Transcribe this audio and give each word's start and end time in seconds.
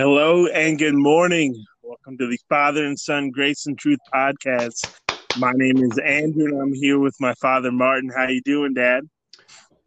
Hello 0.00 0.46
and 0.46 0.78
good 0.78 0.94
morning. 0.94 1.62
Welcome 1.82 2.16
to 2.16 2.26
the 2.26 2.38
Father 2.48 2.86
and 2.86 2.98
Son 2.98 3.30
Grace 3.30 3.66
and 3.66 3.78
Truth 3.78 3.98
podcast. 4.14 4.88
My 5.36 5.52
name 5.54 5.76
is 5.76 5.98
Andrew 5.98 6.46
and 6.46 6.58
I'm 6.58 6.72
here 6.72 6.98
with 6.98 7.14
my 7.20 7.34
father 7.34 7.70
Martin. 7.70 8.10
How 8.16 8.26
you 8.26 8.40
doing, 8.40 8.72
Dad? 8.72 9.02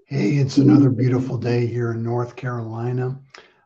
Hey, 0.05 0.33
it's 0.33 0.59
another 0.59 0.91
beautiful 0.91 1.39
day 1.39 1.65
here 1.65 1.93
in 1.93 2.03
North 2.03 2.35
Carolina. 2.35 3.19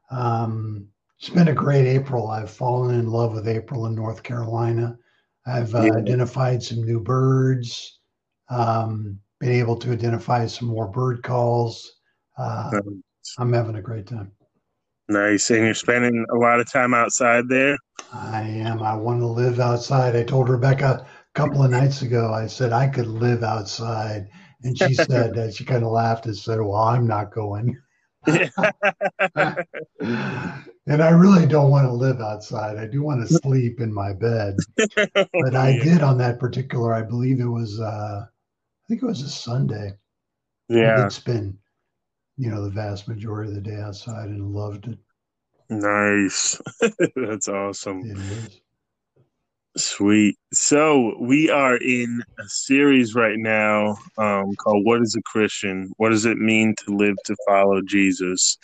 Um, 0.09 0.87
it's 1.19 1.27
been 1.27 1.49
a 1.49 1.53
great 1.53 1.85
April. 1.85 2.29
I've 2.29 2.49
fallen 2.49 2.95
in 2.97 3.09
love 3.09 3.33
with 3.33 3.49
April 3.49 3.87
in 3.87 3.93
North 3.93 4.23
Carolina. 4.23 4.97
I've 5.45 5.75
uh, 5.75 5.83
Yeah. 5.83 5.97
identified 5.97 6.63
some 6.63 6.81
new 6.81 7.01
birds, 7.01 7.99
um, 8.47 9.19
been 9.41 9.51
able 9.51 9.75
to 9.79 9.91
identify 9.91 10.47
some 10.47 10.69
more 10.69 10.87
bird 10.87 11.23
calls. 11.23 11.97
Uh, 12.37 12.71
Um, 12.73 13.03
I'm 13.37 13.51
having 13.51 13.75
a 13.75 13.81
great 13.81 14.07
time. 14.07 14.31
Nice. 15.09 15.49
And 15.49 15.65
you're 15.65 15.73
spending 15.73 16.25
a 16.31 16.35
lot 16.35 16.59
of 16.59 16.71
time 16.71 16.93
outside 16.93 17.45
there? 17.49 17.77
I 18.11 18.41
am. 18.41 18.81
I 18.81 18.95
want 18.95 19.21
to 19.21 19.27
live 19.27 19.59
outside. 19.61 20.15
I 20.15 20.23
told 20.23 20.49
Rebecca 20.49 21.05
a 21.05 21.07
couple 21.39 21.63
of 21.63 21.71
nights 21.71 22.01
ago, 22.01 22.33
I 22.33 22.47
said 22.47 22.73
I 22.73 22.87
could 22.89 23.07
live 23.07 23.43
outside. 23.43 24.27
And 24.63 24.77
she 24.77 24.93
said, 24.95 25.37
uh, 25.37 25.51
she 25.51 25.63
kind 25.63 25.83
of 25.85 25.91
laughed 25.93 26.25
and 26.25 26.35
said, 26.35 26.59
Well, 26.59 26.75
I'm 26.75 27.07
not 27.07 27.31
going. 27.33 27.77
and 29.35 29.57
I 30.89 31.09
really 31.09 31.45
don't 31.45 31.71
want 31.71 31.87
to 31.87 31.93
live 31.93 32.19
outside. 32.21 32.77
I 32.77 32.87
do 32.87 33.03
want 33.03 33.21
to 33.21 33.27
sleep 33.27 33.79
in 33.79 33.93
my 33.93 34.13
bed. 34.13 34.63
But 35.37 35.55
I 35.55 35.73
did 35.73 36.01
on 36.03 36.17
that 36.19 36.39
particular, 36.39 36.93
I 36.93 37.03
believe 37.03 37.39
it 37.39 37.45
was, 37.45 37.79
uh, 37.79 38.25
I 38.25 38.43
think 38.87 39.03
it 39.03 39.07
was 39.07 39.21
a 39.23 39.29
Sunday. 39.29 39.93
I 40.81 40.89
Yeah. 40.89 40.89
did 40.89 41.11
spend, 41.11 41.57
you 42.37 42.49
know, 42.49 42.63
the 42.63 42.69
vast 42.69 43.07
majority 43.07 43.49
of 43.49 43.55
the 43.55 43.61
day 43.61 43.77
outside 43.77 44.29
and 44.29 44.53
loved 44.53 44.87
it. 44.87 44.99
Nice. 45.69 46.61
That's 47.15 47.47
awesome. 47.47 48.03
It 48.05 48.17
is. 48.17 48.61
Sweet. 49.75 50.37
So 50.53 51.15
we 51.19 51.51
are 51.51 51.77
in 51.77 52.23
a 52.39 52.47
series 52.47 53.13
right 53.13 53.37
now 53.37 53.97
um, 54.17 54.55
called 54.55 54.85
"What 54.85 55.01
Is 55.01 55.15
a 55.15 55.21
Christian? 55.21 55.91
What 55.97 56.09
Does 56.09 56.25
It 56.25 56.37
Mean 56.37 56.73
to 56.85 56.95
Live 56.95 57.15
to 57.25 57.35
Follow 57.47 57.81
Jesus?" 57.81 58.57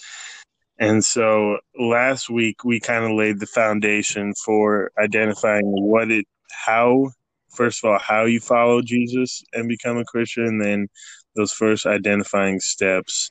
And 0.79 1.05
so 1.05 1.59
last 1.79 2.29
week 2.29 2.63
we 2.63 2.79
kind 2.79 3.05
of 3.05 3.11
laid 3.11 3.39
the 3.39 3.45
foundation 3.45 4.33
for 4.43 4.91
identifying 4.99 5.65
what 5.65 6.09
it, 6.09 6.25
how, 6.65 7.11
first 7.55 7.83
of 7.83 7.91
all, 7.91 7.99
how 7.99 8.25
you 8.25 8.39
follow 8.39 8.81
Jesus 8.81 9.43
and 9.53 9.69
become 9.69 9.97
a 9.97 10.05
Christian, 10.05 10.45
and 10.45 10.61
then 10.61 10.87
those 11.35 11.51
first 11.51 11.85
identifying 11.85 12.59
steps. 12.59 13.29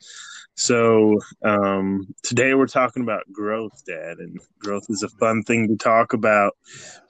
So 0.55 1.19
um, 1.45 2.07
today 2.23 2.55
we're 2.55 2.67
talking 2.67 3.03
about 3.03 3.23
growth, 3.33 3.83
Dad, 3.87 4.19
and 4.19 4.39
growth 4.59 4.85
is 4.89 5.03
a 5.03 5.09
fun 5.09 5.43
thing 5.43 5.69
to 5.69 5.77
talk 5.77 6.13
about 6.13 6.57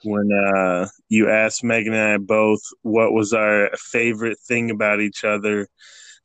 when 0.03 0.29
uh, 0.31 0.87
you 1.09 1.29
asked 1.29 1.63
Megan 1.63 1.93
and 1.93 2.13
I 2.13 2.17
both 2.17 2.61
what 2.81 3.11
was 3.11 3.33
our 3.33 3.69
favorite 3.77 4.39
thing 4.47 4.71
about 4.71 5.01
each 5.01 5.23
other, 5.23 5.67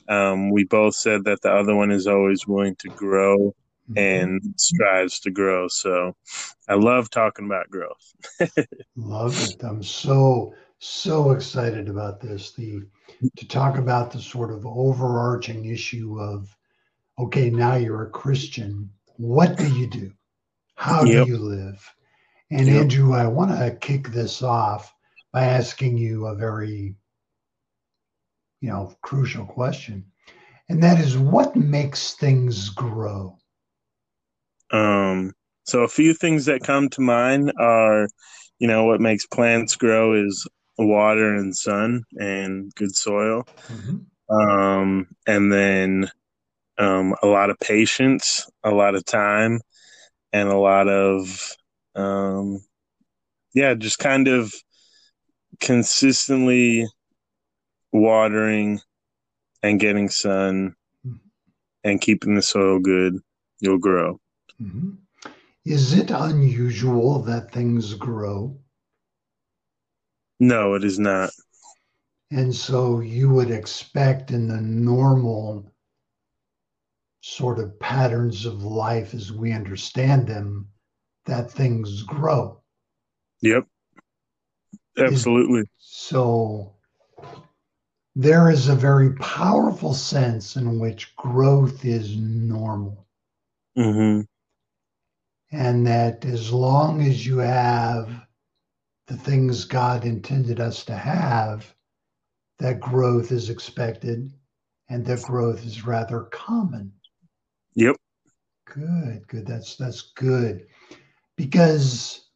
um, 0.09 0.51
we 0.51 0.65
both 0.65 0.95
said 0.95 1.25
that 1.25 1.43
the 1.43 1.53
other 1.53 1.75
one 1.75 1.91
is 1.91 2.07
always 2.07 2.47
willing 2.47 2.77
to 2.77 2.89
grow 2.89 3.55
and 3.97 4.41
strives 4.57 5.21
to 5.21 5.31
grow. 5.31 5.69
So 5.69 6.15
I 6.69 6.75
love 6.75 7.11
talking 7.11 7.47
about 7.47 7.71
growth. 7.71 8.15
Love 8.97 9.43
it. 9.43 9.63
I'm 9.63 9.83
so 9.83 10.55
so 10.79 11.33
excited 11.33 11.89
about 11.89 12.21
this. 12.21 12.53
The 12.53 12.83
to 13.37 13.49
talk 13.49 13.79
about 13.79 14.13
the 14.13 14.21
sort 14.21 14.53
of 14.53 14.65
overarching 14.67 15.65
issue 15.65 16.21
of 16.21 16.55
okay, 17.19 17.51
now 17.51 17.75
you're 17.75 18.05
a 18.05 18.11
Christian. 18.11 18.91
What 19.17 19.57
do 19.57 19.73
you 19.75 19.87
do? 19.87 20.13
How 20.77 21.05
Yep. 21.05 21.27
do 21.27 21.31
you 21.33 21.39
live? 21.39 21.95
And 22.51 22.67
Yep. 22.67 22.83
Andrew, 22.83 23.15
I 23.15 23.27
want 23.27 23.51
to 23.51 23.77
kick 23.81 24.09
this 24.09 24.43
off 24.43 24.95
by 25.33 25.45
asking 25.45 25.99
you 25.99 26.27
a 26.27 26.35
very 26.35 26.95
you 28.61 28.69
know, 28.69 28.95
crucial 29.03 29.47
question. 29.47 30.05
And 30.69 30.83
that 30.83 31.01
is 31.01 31.17
what 31.17 31.57
makes 31.57 32.15
things 32.15 32.69
grow? 32.71 33.39
Um, 34.71 35.33
so 35.65 35.83
a 35.83 35.89
few 35.89 36.13
things 36.13 36.45
that 36.47 36.63
come 36.63 36.89
to 36.91 37.01
mind 37.01 37.53
are, 37.59 38.09
you 38.59 38.67
know, 38.67 38.85
what 38.85 39.01
makes 39.01 39.27
plants 39.27 39.77
grow 39.77 40.13
is 40.13 40.47
water 40.77 41.35
and 41.35 41.57
sun 41.57 42.05
and 42.19 42.75
good 42.75 42.95
soil. 42.95 43.45
Mhm. 43.69 44.07
um, 44.31 45.09
and 45.27 45.51
then 45.51 46.11
um, 46.79 47.15
a 47.23 47.27
lot 47.27 47.51
of 47.51 47.59
patience, 47.61 48.49
a 48.65 48.71
lot 48.71 48.95
of 48.95 49.05
time, 49.05 49.61
and 50.33 50.49
a 50.49 50.57
lot 50.59 50.89
of 50.89 51.55
um, 51.95 52.61
yeah, 53.55 53.75
just 53.75 53.99
kind 53.99 54.29
of 54.29 54.53
consistently 55.61 56.87
watering 57.93 58.81
and 59.63 59.81
getting 59.81 60.09
sun 60.09 60.75
and 61.85 62.01
keeping 62.01 62.35
the 62.35 62.43
soil 62.43 62.79
good. 62.79 63.19
You'll 63.61 63.79
grow. 63.79 64.21
Mhm. 64.61 64.99
Is 65.65 65.93
it 65.93 66.11
unusual 66.11 67.21
that 67.23 67.53
things 67.53 67.95
grow? 67.95 68.59
No, 70.41 70.75
it 70.75 70.85
is 70.85 70.99
not. 70.99 71.31
And 72.31 72.55
so 72.55 73.01
you 73.01 73.31
would 73.31 73.51
expect 73.51 74.31
in 74.31 74.49
the 74.49 74.61
normal 74.61 75.71
sort 77.21 77.59
of 77.59 77.79
patterns 77.81 78.47
of 78.47 78.63
life 78.63 79.15
as 79.15 79.33
we 79.33 79.53
understand 79.53 80.27
them 80.27 80.69
that 81.27 81.51
things 81.51 82.03
grow. 82.03 82.61
Yep, 83.43 83.67
absolutely. 84.99 85.69
So 85.79 86.75
there 88.15 88.51
is 88.51 88.69
a 88.69 88.75
very 88.75 89.15
powerful 89.15 89.95
sense 89.95 90.57
in 90.57 90.79
which 90.79 91.15
growth 91.17 91.85
is 91.85 92.17
normal. 92.17 93.07
hmm 93.77 94.23
And 95.53 95.87
that 95.87 96.25
as 96.25 96.53
long 96.53 97.03
as 97.03 97.27
you 97.27 97.39
have 97.39 98.11
the 99.07 99.17
things 99.17 99.65
God 99.65 100.05
intended 100.05 100.61
us 100.61 100.85
to 100.87 100.97
have, 100.97 101.75
that 102.59 102.81
growth 102.81 103.33
is 103.33 103.51
expected 103.51 104.33
and 104.89 105.05
that 105.07 105.23
growth 105.23 105.65
is 105.65 105.87
rather 105.87 106.23
common. 106.25 106.93
Good, 108.75 109.27
good. 109.29 109.47
That's 109.47 109.77
that's 109.77 110.13
good. 110.15 110.67
Because 111.37 112.29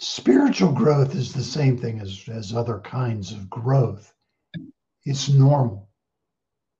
spiritual 0.00 0.72
growth 0.72 1.14
is 1.14 1.32
the 1.32 1.42
same 1.42 1.76
thing 1.78 2.00
as, 2.00 2.24
as 2.28 2.54
other 2.54 2.80
kinds 2.80 3.32
of 3.32 3.48
growth. 3.48 4.12
It's 5.04 5.28
normal. 5.28 5.88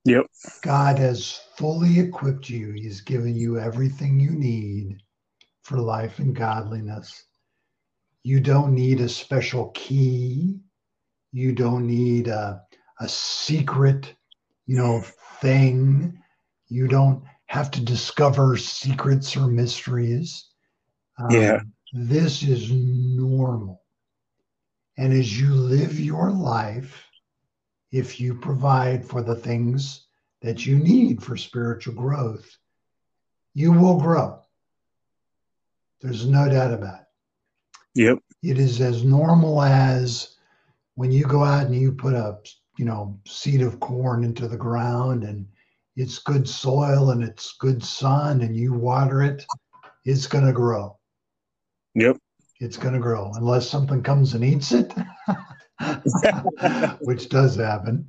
Yep. 0.05 0.25
God 0.61 0.99
has 0.99 1.41
fully 1.57 1.99
equipped 1.99 2.49
you. 2.49 2.71
He's 2.73 3.01
given 3.01 3.35
you 3.35 3.59
everything 3.59 4.19
you 4.19 4.31
need 4.31 5.01
for 5.63 5.77
life 5.77 6.19
and 6.19 6.35
godliness. 6.35 7.23
You 8.23 8.39
don't 8.39 8.73
need 8.73 9.01
a 9.01 9.09
special 9.09 9.69
key. 9.73 10.59
You 11.31 11.53
don't 11.53 11.87
need 11.87 12.27
a, 12.27 12.61
a 12.99 13.07
secret, 13.07 14.13
you 14.65 14.77
know, 14.77 15.01
thing. 15.41 16.21
You 16.67 16.87
don't 16.87 17.23
have 17.47 17.71
to 17.71 17.81
discover 17.81 18.57
secrets 18.57 19.35
or 19.35 19.47
mysteries. 19.47 20.45
Um, 21.17 21.31
Yeah. 21.31 21.59
This 21.93 22.43
is 22.43 22.69
normal. 22.69 23.81
And 24.97 25.13
as 25.13 25.39
you 25.39 25.53
live 25.53 25.99
your 25.99 26.31
life, 26.31 27.05
if 27.91 28.19
you 28.19 28.35
provide 28.35 29.05
for 29.05 29.21
the 29.21 29.35
things 29.35 30.07
that 30.41 30.65
you 30.65 30.77
need 30.77 31.23
for 31.23 31.37
spiritual 31.37 31.93
growth, 31.93 32.57
you 33.53 33.71
will 33.71 33.99
grow. 33.99 34.41
There's 36.01 36.27
no 36.27 36.49
doubt 36.49 36.73
about 36.73 37.01
it. 37.01 37.07
Yep. 37.95 38.19
It 38.43 38.59
is 38.59 38.81
as 38.81 39.03
normal 39.03 39.61
as 39.61 40.35
when 40.95 41.11
you 41.11 41.23
go 41.23 41.43
out 41.43 41.67
and 41.67 41.75
you 41.75 41.91
put 41.91 42.13
a 42.13 42.37
you 42.77 42.85
know 42.85 43.19
seed 43.25 43.61
of 43.61 43.79
corn 43.79 44.23
into 44.23 44.47
the 44.47 44.57
ground 44.57 45.23
and 45.23 45.47
it's 45.97 46.19
good 46.19 46.47
soil 46.47 47.09
and 47.09 47.23
it's 47.23 47.55
good 47.59 47.83
sun 47.83 48.41
and 48.41 48.55
you 48.55 48.71
water 48.71 49.23
it, 49.23 49.43
it's 50.05 50.27
going 50.27 50.45
to 50.45 50.53
grow. 50.53 50.95
Yep. 51.95 52.17
It's 52.59 52.77
going 52.77 52.93
to 52.93 52.99
grow 52.99 53.31
unless 53.35 53.67
something 53.67 54.03
comes 54.03 54.35
and 54.35 54.43
eats 54.43 54.71
it, 54.71 54.93
which 57.01 57.29
does 57.29 57.55
happen. 57.55 58.07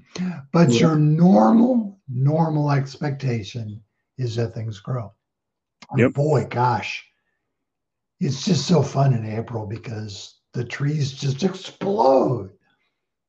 But 0.52 0.70
Yeah. 0.70 0.80
your 0.80 0.96
normal, 0.96 1.98
normal 2.08 2.70
expectation 2.70 3.82
is 4.18 4.36
that 4.36 4.54
things 4.54 4.80
grow. 4.80 5.12
And 5.90 6.00
Yep. 6.00 6.12
boy, 6.12 6.46
gosh, 6.50 7.04
it's 8.20 8.44
just 8.44 8.66
so 8.66 8.82
fun 8.82 9.14
in 9.14 9.24
April 9.24 9.66
because 9.66 10.40
the 10.52 10.64
trees 10.64 11.12
just 11.12 11.42
explode. 11.42 12.50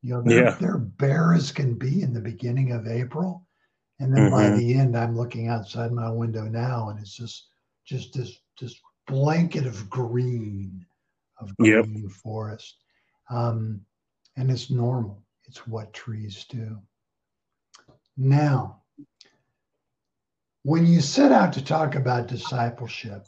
You 0.02 0.16
know, 0.16 0.22
they're, 0.22 0.44
Yeah. 0.44 0.58
they're 0.60 0.78
bare 0.78 1.34
as 1.34 1.52
can 1.52 1.76
be 1.76 2.02
in 2.02 2.14
the 2.14 2.22
beginning 2.22 2.74
of 2.74 2.88
April. 2.88 3.46
And 4.00 4.16
then 4.16 4.30
by 4.32 4.50
Mhm. 4.50 4.58
the 4.58 4.74
end, 4.76 4.98
I'm 4.98 5.16
looking 5.16 5.48
outside 5.50 5.92
my 5.92 6.10
window 6.10 6.46
now 6.46 6.90
and 6.90 7.00
it's 7.00 7.16
just, 7.16 7.50
just, 7.86 8.14
this 8.14 8.40
just 8.58 8.80
blanket 9.08 9.66
of 9.66 9.90
green, 9.90 10.86
of 11.38 11.56
green 11.58 12.04
yep. 12.04 12.12
forest. 12.12 12.78
Um, 13.30 13.86
and 14.38 14.50
it's 14.50 14.70
normal. 14.70 15.24
It's 15.46 15.68
what 15.68 15.94
trees 15.94 16.46
do. 16.46 16.82
Now, 18.16 18.84
when 20.64 20.86
you 20.86 21.02
set 21.02 21.32
out 21.32 21.54
to 21.54 21.64
talk 21.64 21.96
about 21.96 22.28
discipleship, 22.28 23.28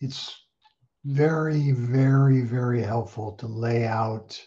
it's 0.00 0.46
very, 1.04 1.72
very, 1.72 2.42
very 2.42 2.82
helpful 2.82 3.32
to 3.32 3.46
lay 3.46 3.86
out 3.86 4.38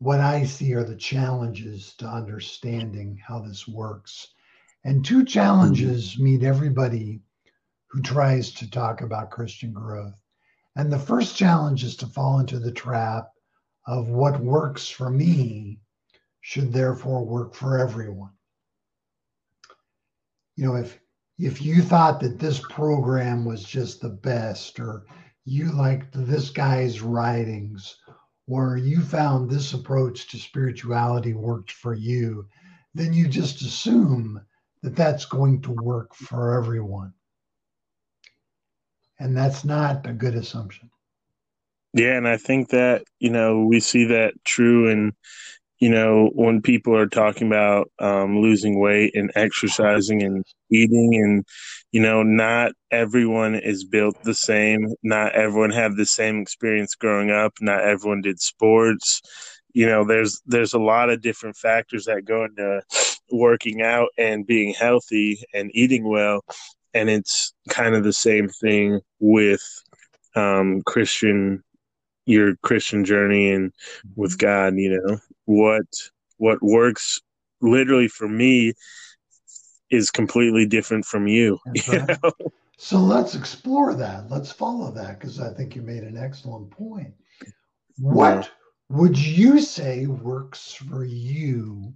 what 0.00 0.18
I 0.18 0.44
see 0.44 0.74
are 0.74 0.82
the 0.82 0.96
challenges 0.96 1.94
to 1.98 2.06
understanding 2.06 3.20
how 3.24 3.38
this 3.40 3.68
works. 3.68 4.28
And 4.82 5.04
two 5.04 5.26
challenges 5.26 6.14
mm-hmm. 6.14 6.24
meet 6.24 6.42
everybody 6.42 7.20
who 7.88 8.00
tries 8.00 8.50
to 8.54 8.70
talk 8.70 9.02
about 9.02 9.30
Christian 9.30 9.72
growth. 9.72 10.14
And 10.74 10.90
the 10.90 10.98
first 10.98 11.36
challenge 11.36 11.84
is 11.84 11.96
to 11.96 12.06
fall 12.06 12.40
into 12.40 12.58
the 12.58 12.72
trap 12.72 13.28
of 13.86 14.08
what 14.08 14.40
works 14.40 14.88
for 14.88 15.10
me 15.10 15.80
should 16.40 16.72
therefore 16.72 17.26
work 17.26 17.54
for 17.54 17.78
everyone. 17.78 18.32
You 20.56 20.64
know, 20.64 20.76
if 20.76 20.98
if 21.38 21.60
you 21.60 21.82
thought 21.82 22.20
that 22.20 22.38
this 22.38 22.60
program 22.70 23.44
was 23.44 23.64
just 23.64 24.00
the 24.00 24.10
best, 24.10 24.78
or 24.78 25.04
you 25.44 25.72
liked 25.72 26.12
this 26.12 26.50
guy's 26.50 27.00
writings, 27.00 27.96
or 28.50 28.76
you 28.76 29.00
found 29.00 29.48
this 29.48 29.72
approach 29.74 30.28
to 30.28 30.36
spirituality 30.36 31.32
worked 31.32 31.70
for 31.70 31.94
you, 31.94 32.46
then 32.94 33.12
you 33.12 33.28
just 33.28 33.62
assume 33.62 34.40
that 34.82 34.96
that's 34.96 35.24
going 35.24 35.62
to 35.62 35.70
work 35.70 36.14
for 36.14 36.54
everyone. 36.54 37.12
And 39.20 39.36
that's 39.36 39.64
not 39.64 40.06
a 40.06 40.12
good 40.12 40.34
assumption. 40.34 40.90
Yeah, 41.92 42.16
and 42.16 42.26
I 42.26 42.36
think 42.36 42.70
that, 42.70 43.04
you 43.18 43.30
know, 43.30 43.64
we 43.64 43.80
see 43.80 44.04
that 44.06 44.34
true 44.44 44.88
in 44.88 45.12
you 45.80 45.88
know, 45.88 46.30
when 46.34 46.60
people 46.60 46.94
are 46.94 47.08
talking 47.08 47.46
about 47.46 47.90
um, 47.98 48.38
losing 48.40 48.78
weight 48.78 49.12
and 49.14 49.32
exercising 49.34 50.22
and 50.22 50.44
eating, 50.70 51.14
and 51.14 51.44
you 51.90 52.02
know, 52.02 52.22
not 52.22 52.72
everyone 52.90 53.54
is 53.54 53.84
built 53.84 54.14
the 54.22 54.34
same. 54.34 54.88
Not 55.02 55.32
everyone 55.32 55.70
had 55.70 55.96
the 55.96 56.04
same 56.04 56.40
experience 56.40 56.94
growing 56.94 57.30
up. 57.30 57.54
Not 57.62 57.80
everyone 57.80 58.20
did 58.20 58.40
sports. 58.40 59.22
You 59.72 59.86
know, 59.86 60.04
there's 60.04 60.42
there's 60.44 60.74
a 60.74 60.78
lot 60.78 61.08
of 61.08 61.22
different 61.22 61.56
factors 61.56 62.04
that 62.04 62.26
go 62.26 62.44
into 62.44 62.82
working 63.32 63.80
out 63.80 64.10
and 64.18 64.46
being 64.46 64.74
healthy 64.74 65.42
and 65.54 65.70
eating 65.72 66.06
well, 66.06 66.42
and 66.92 67.08
it's 67.08 67.54
kind 67.70 67.94
of 67.94 68.04
the 68.04 68.12
same 68.12 68.48
thing 68.48 69.00
with 69.18 69.62
um, 70.36 70.82
Christian 70.84 71.62
your 72.26 72.54
Christian 72.62 73.04
journey 73.04 73.50
and 73.50 73.72
with 74.14 74.38
God, 74.38 74.74
you 74.76 75.00
know, 75.00 75.18
what 75.50 75.84
what 76.38 76.62
works 76.62 77.20
literally 77.60 78.06
for 78.06 78.28
me 78.28 78.72
is 79.90 80.10
completely 80.10 80.64
different 80.64 81.04
from 81.04 81.26
you. 81.26 81.58
you 81.74 82.06
so 82.78 82.98
let's 82.98 83.34
explore 83.34 83.94
that. 83.94 84.30
Let's 84.30 84.52
follow 84.52 84.92
that 84.92 85.18
because 85.18 85.40
I 85.40 85.52
think 85.52 85.74
you 85.74 85.82
made 85.82 86.04
an 86.04 86.16
excellent 86.16 86.70
point. 86.70 87.12
What 87.98 88.44
yeah. 88.44 88.96
would 88.96 89.18
you 89.18 89.60
say 89.60 90.06
works 90.06 90.72
for 90.72 91.04
you 91.04 91.92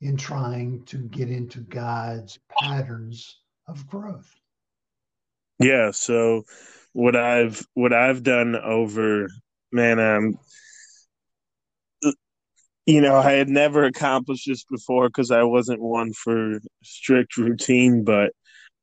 in 0.00 0.16
trying 0.16 0.84
to 0.86 0.96
get 0.96 1.28
into 1.28 1.60
God's 1.60 2.38
patterns 2.58 3.40
of 3.68 3.86
growth? 3.86 4.34
Yeah, 5.58 5.90
so 5.90 6.44
what 6.94 7.14
I've 7.14 7.64
what 7.74 7.92
I've 7.92 8.22
done 8.22 8.56
over 8.56 9.28
man, 9.70 10.00
um, 10.00 10.38
you 12.86 13.00
know, 13.00 13.16
I 13.16 13.32
had 13.32 13.48
never 13.48 13.84
accomplished 13.84 14.46
this 14.46 14.64
before 14.64 15.08
because 15.08 15.30
I 15.30 15.42
wasn't 15.42 15.80
one 15.80 16.12
for 16.12 16.58
strict 16.82 17.36
routine, 17.36 18.04
but 18.04 18.32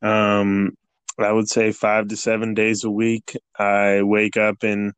um, 0.01 0.71
I 1.19 1.31
would 1.31 1.49
say 1.49 1.71
five 1.71 2.07
to 2.07 2.17
seven 2.17 2.53
days 2.53 2.83
a 2.83 2.89
week, 2.91 3.35
I 3.57 4.01
wake 4.03 4.37
up 4.37 4.63
and 4.63 4.93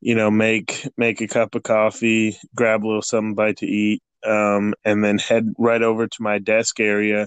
you 0.00 0.14
know 0.14 0.30
make 0.30 0.86
make 0.96 1.20
a 1.20 1.28
cup 1.28 1.54
of 1.54 1.64
coffee, 1.64 2.36
grab 2.54 2.84
a 2.84 2.86
little 2.86 3.02
something 3.02 3.34
bite 3.34 3.58
to 3.58 3.66
eat, 3.66 4.02
um, 4.24 4.74
and 4.84 5.04
then 5.04 5.18
head 5.18 5.52
right 5.58 5.82
over 5.82 6.06
to 6.06 6.22
my 6.22 6.38
desk 6.38 6.78
area, 6.80 7.26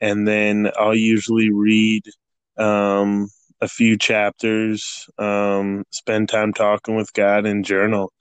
and 0.00 0.26
then 0.28 0.70
I'll 0.78 0.94
usually 0.94 1.50
read 1.52 2.04
um, 2.58 3.28
a 3.60 3.68
few 3.68 3.98
chapters, 3.98 5.06
um, 5.18 5.84
spend 5.90 6.28
time 6.28 6.52
talking 6.52 6.94
with 6.96 7.12
God 7.12 7.46
and 7.46 7.64
journal. 7.64 8.12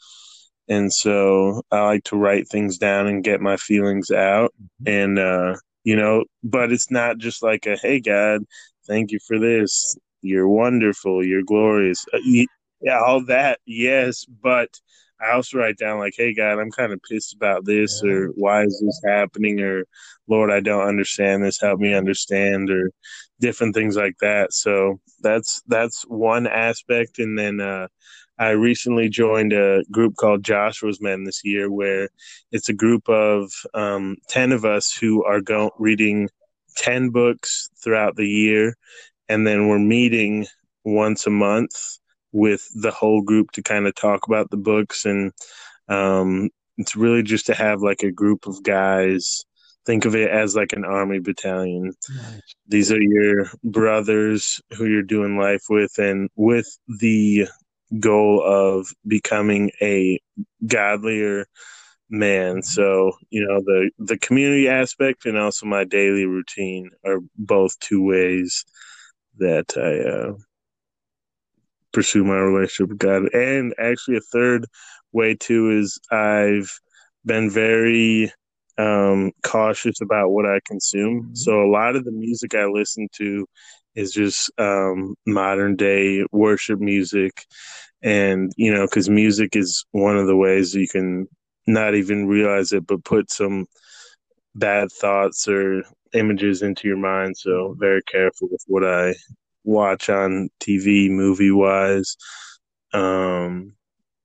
And 0.67 0.91
so 0.93 1.61
I 1.71 1.81
like 1.81 2.03
to 2.05 2.15
write 2.15 2.47
things 2.47 2.77
down 2.77 3.07
and 3.07 3.23
get 3.23 3.41
my 3.41 3.57
feelings 3.57 4.11
out. 4.11 4.53
Mm-hmm. 4.83 4.87
And, 4.87 5.19
uh, 5.19 5.55
you 5.83 5.95
know, 5.95 6.23
but 6.43 6.71
it's 6.71 6.89
not 6.89 7.17
just 7.17 7.43
like 7.43 7.65
a, 7.65 7.75
hey, 7.75 7.99
God, 7.99 8.43
thank 8.87 9.11
you 9.11 9.19
for 9.27 9.39
this. 9.39 9.97
You're 10.21 10.47
wonderful. 10.47 11.25
You're 11.25 11.43
glorious. 11.43 12.05
Uh, 12.13 12.19
yeah, 12.81 12.99
all 12.99 13.25
that. 13.25 13.59
Yes. 13.65 14.25
But 14.25 14.69
I 15.23 15.31
also 15.31 15.57
write 15.57 15.77
down 15.77 15.99
like, 15.99 16.15
"Hey 16.17 16.33
God, 16.33 16.59
I'm 16.59 16.71
kind 16.71 16.91
of 16.91 17.01
pissed 17.09 17.33
about 17.33 17.65
this, 17.65 18.01
yeah. 18.03 18.11
or 18.11 18.27
why 18.35 18.63
is 18.63 18.81
this 18.83 19.01
happening, 19.05 19.61
or 19.61 19.85
Lord, 20.27 20.51
I 20.51 20.59
don't 20.59 20.87
understand 20.87 21.43
this. 21.43 21.61
Help 21.61 21.79
me 21.79 21.93
understand, 21.93 22.69
or 22.69 22.91
different 23.39 23.73
things 23.73 23.95
like 23.95 24.17
that." 24.19 24.53
So 24.53 24.99
that's 25.21 25.61
that's 25.67 26.03
one 26.07 26.47
aspect, 26.47 27.19
and 27.19 27.37
then 27.37 27.61
uh, 27.61 27.87
I 28.39 28.49
recently 28.51 29.09
joined 29.09 29.53
a 29.53 29.83
group 29.91 30.15
called 30.15 30.43
Joshua's 30.43 31.01
Men 31.01 31.23
this 31.23 31.41
year, 31.43 31.71
where 31.71 32.09
it's 32.51 32.69
a 32.69 32.73
group 32.73 33.07
of 33.07 33.51
um, 33.73 34.17
ten 34.27 34.51
of 34.51 34.65
us 34.65 34.95
who 34.95 35.23
are 35.23 35.41
going 35.41 35.69
reading 35.77 36.29
ten 36.75 37.09
books 37.09 37.69
throughout 37.83 38.15
the 38.15 38.27
year, 38.27 38.75
and 39.29 39.45
then 39.45 39.67
we're 39.67 39.79
meeting 39.79 40.47
once 40.83 41.27
a 41.27 41.29
month 41.29 41.99
with 42.31 42.67
the 42.75 42.91
whole 42.91 43.21
group 43.21 43.51
to 43.51 43.61
kind 43.61 43.87
of 43.87 43.95
talk 43.95 44.27
about 44.27 44.49
the 44.49 44.57
books. 44.57 45.05
And 45.05 45.31
um, 45.87 46.49
it's 46.77 46.95
really 46.95 47.23
just 47.23 47.45
to 47.45 47.53
have 47.53 47.81
like 47.81 48.03
a 48.03 48.11
group 48.11 48.47
of 48.47 48.63
guys. 48.63 49.45
Think 49.85 50.05
of 50.05 50.15
it 50.15 50.29
as 50.29 50.55
like 50.55 50.73
an 50.73 50.85
army 50.85 51.19
battalion. 51.19 51.93
Nice. 52.09 52.41
these 52.67 52.91
are 52.91 53.01
your 53.01 53.47
brothers 53.63 54.61
who 54.77 54.85
you're 54.85 55.03
doing 55.03 55.37
life 55.37 55.63
with. 55.69 55.97
And 55.97 56.29
with 56.35 56.67
the 56.87 57.47
goal 57.99 58.41
of 58.43 58.87
becoming 59.07 59.71
a 59.81 60.19
godlier 60.65 61.45
man 62.09 62.55
mm-hmm. 62.55 62.61
so 62.61 63.11
you 63.29 63.45
know 63.45 63.61
the 63.65 63.89
the 63.99 64.17
community 64.17 64.67
aspect 64.67 65.25
and 65.25 65.37
also 65.37 65.65
my 65.65 65.83
daily 65.83 66.25
routine 66.25 66.89
are 67.05 67.19
both 67.37 67.77
two 67.79 68.03
ways 68.03 68.65
that 69.37 69.65
i 69.77 69.99
uh, 70.09 70.33
pursue 71.93 72.23
my 72.25 72.35
relationship 72.35 72.89
with 72.89 72.97
God. 72.97 73.33
And 73.33 73.73
actually, 73.79 74.17
a 74.17 74.21
third 74.21 74.65
way 75.13 75.35
too 75.35 75.69
is 75.71 75.99
I've 76.11 76.69
been 77.23 77.49
very 77.49 78.31
um, 78.77 79.31
cautious 79.43 80.01
about 80.01 80.31
what 80.31 80.45
I 80.45 80.59
consume. 80.65 81.21
Mm-hmm. 81.21 81.35
So 81.35 81.61
a 81.61 81.71
lot 81.71 81.95
of 81.95 82.03
the 82.03 82.11
music 82.11 82.55
I 82.55 82.65
listen 82.65 83.07
to 83.17 83.47
is 83.95 84.11
just 84.11 84.51
um, 84.59 85.15
modern 85.25 85.75
day 85.75 86.25
worship 86.31 86.79
music, 86.79 87.45
and 88.01 88.51
you 88.57 88.73
know, 88.73 88.85
because 88.85 89.09
music 89.09 89.55
is 89.55 89.85
one 89.91 90.17
of 90.17 90.27
the 90.27 90.35
ways 90.35 90.73
you 90.73 90.87
can 90.87 91.27
not 91.67 91.95
even 91.95 92.27
realize 92.27 92.71
it, 92.73 92.85
but 92.85 93.03
put 93.03 93.31
some 93.31 93.65
bad 94.55 94.91
thoughts 94.91 95.47
or 95.47 95.83
images 96.13 96.61
into 96.61 96.87
your 96.87 96.97
mind. 96.97 97.37
So 97.37 97.49
mm-hmm. 97.49 97.79
very 97.79 98.01
careful 98.03 98.49
with 98.51 98.63
what 98.67 98.83
I 98.83 99.15
watch 99.63 100.09
on 100.09 100.49
TV, 100.59 101.09
movie 101.09 101.51
wise, 101.51 102.15
um, 102.93 103.73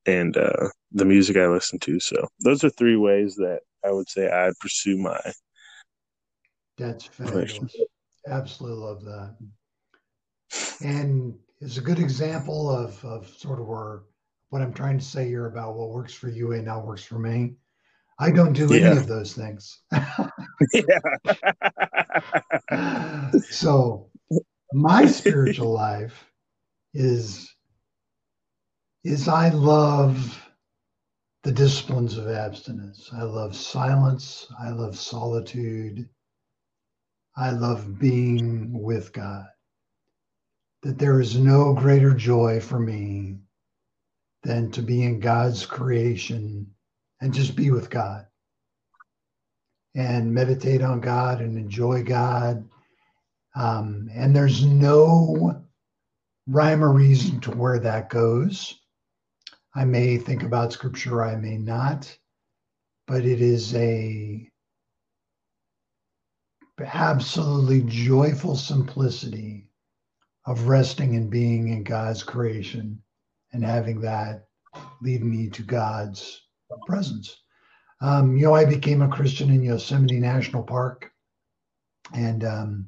and 0.07 0.37
uh, 0.37 0.69
the 0.93 1.05
music 1.05 1.37
I 1.37 1.47
listen 1.47 1.79
to. 1.81 2.01
So 2.01 2.29
those 2.41 2.65
are 2.65 2.71
three 2.71 2.97
ways 2.97 3.37
that 3.37 3.61
I 3.85 3.91
would 3.91 4.09
say 4.09 4.29
I 4.29 4.51
pursue 4.61 4.99
my. 4.99 5.21
That's 6.77 7.05
fabulous. 7.05 7.59
Absolutely 8.27 8.79
love 8.79 9.05
that. 9.05 9.37
And 10.83 11.35
it's 11.61 11.77
a 11.77 11.83
good 11.83 11.99
example 11.99 12.71
of, 12.71 13.05
of 13.05 13.29
sort 13.29 13.61
of 13.61 13.67
where 13.67 14.03
what 14.51 14.63
I'm 14.63 14.73
trying 14.73 14.99
to 14.99 15.05
say 15.05 15.29
here 15.29 15.47
about 15.47 15.75
what 15.75 15.91
works 15.91 16.15
for 16.15 16.29
you 16.29 16.53
and 16.53 16.65
now 16.65 16.81
works 16.81 17.05
for 17.05 17.19
me. 17.19 17.55
I 18.19 18.31
don't 18.31 18.53
do 18.53 18.75
yeah. 18.75 18.89
any 18.89 18.99
of 18.99 19.07
those 19.07 19.35
things. 19.35 19.81
so 23.51 24.11
my 24.73 25.07
spiritual 25.07 25.73
life 25.73 26.25
is 26.95 27.55
is 29.05 29.29
I 29.29 29.51
love 29.51 30.43
the 31.45 31.53
disciplines 31.53 32.19
of 32.19 32.29
abstinence. 32.29 33.11
I 33.13 33.23
love 33.23 33.55
silence. 33.55 34.49
I 34.59 34.71
love 34.71 34.99
solitude. 34.99 36.09
I 37.37 37.51
love 37.51 37.99
being 37.99 38.83
with 38.83 39.13
God. 39.13 39.47
That 40.83 40.99
there 40.99 41.21
is 41.21 41.37
no 41.37 41.75
greater 41.75 42.15
joy 42.15 42.61
for 42.61 42.79
me 42.79 43.39
than 44.43 44.71
to 44.71 44.83
be 44.83 45.03
in 45.03 45.21
God's 45.21 45.67
creation 45.67 46.67
and 47.21 47.35
just 47.35 47.57
be 47.57 47.71
with 47.71 47.91
God 47.91 48.27
and 49.95 50.33
meditate 50.33 50.83
on 50.83 51.01
God 51.01 51.41
and 51.41 51.59
enjoy 51.59 52.05
God. 52.05 52.69
Um, 53.57 54.09
and 54.15 54.35
there's 54.35 54.65
no 54.65 55.65
rhyme 56.47 56.85
or 56.85 56.93
reason 56.93 57.41
to 57.41 57.51
where 57.51 57.81
that 57.81 58.09
goes. 58.09 58.79
I 59.75 59.85
may 59.85 60.17
think 60.17 60.45
about 60.45 60.73
scripture, 60.73 61.25
I 61.25 61.37
may 61.37 61.59
not, 61.59 62.17
but 63.07 63.25
it 63.25 63.41
is 63.41 63.75
a 63.75 64.49
absolutely 66.81 67.83
joyful 67.83 68.55
simplicity 68.55 69.68
of 70.49 70.67
resting 70.67 71.15
and 71.15 71.31
being 71.31 71.69
in 71.69 71.85
God's 71.85 72.23
creation 72.23 73.03
and 73.53 73.63
having 73.63 74.01
that 74.01 74.47
lead 75.03 75.23
me 75.23 75.51
to 75.51 75.63
God's 75.63 76.41
presence. 76.87 77.37
Um, 78.01 78.35
you 78.35 78.47
know, 78.47 78.55
I 78.55 78.65
became 78.65 79.03
a 79.03 79.09
Christian 79.09 79.51
in 79.51 79.63
Yosemite 79.63 80.19
National 80.19 80.63
Park, 80.63 81.11
and 82.15 82.45
um, 82.45 82.87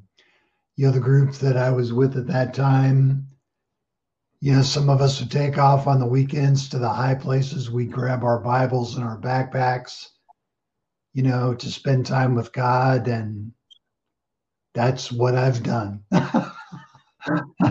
you 0.75 0.87
know 0.87 0.91
the 0.91 0.99
group 0.99 1.33
that 1.33 1.55
I 1.55 1.69
was 1.69 1.93
with 1.93 2.17
at 2.17 2.27
that 2.27 2.55
time. 2.55 3.27
You 4.39 4.55
know, 4.55 4.63
some 4.63 4.89
of 4.89 4.99
us 4.99 5.19
would 5.19 5.29
take 5.29 5.59
off 5.59 5.85
on 5.85 5.99
the 5.99 6.07
weekends 6.07 6.67
to 6.69 6.79
the 6.79 6.89
high 6.89 7.13
places. 7.13 7.69
We'd 7.69 7.91
grab 7.91 8.23
our 8.23 8.39
Bibles 8.39 8.95
and 8.95 9.05
our 9.05 9.19
backpacks, 9.19 10.07
you 11.13 11.21
know, 11.21 11.53
to 11.53 11.71
spend 11.71 12.07
time 12.07 12.33
with 12.33 12.51
God, 12.53 13.07
and 13.07 13.51
that's 14.73 15.11
what 15.11 15.35
I've 15.35 15.61
done. 15.61 16.05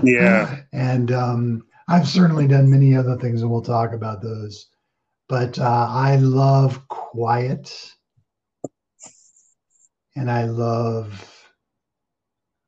yeah, 0.02 0.60
and 0.72 1.12
um, 1.12 1.62
I've 1.88 2.08
certainly 2.08 2.46
done 2.46 2.70
many 2.70 2.96
other 2.96 3.16
things, 3.16 3.42
and 3.42 3.50
we'll 3.50 3.62
talk 3.62 3.92
about 3.92 4.22
those. 4.22 4.66
But 5.28 5.58
uh, 5.58 5.86
I 5.88 6.16
love 6.16 6.86
quiet, 6.88 7.94
and 10.16 10.30
I 10.30 10.44
love 10.44 11.26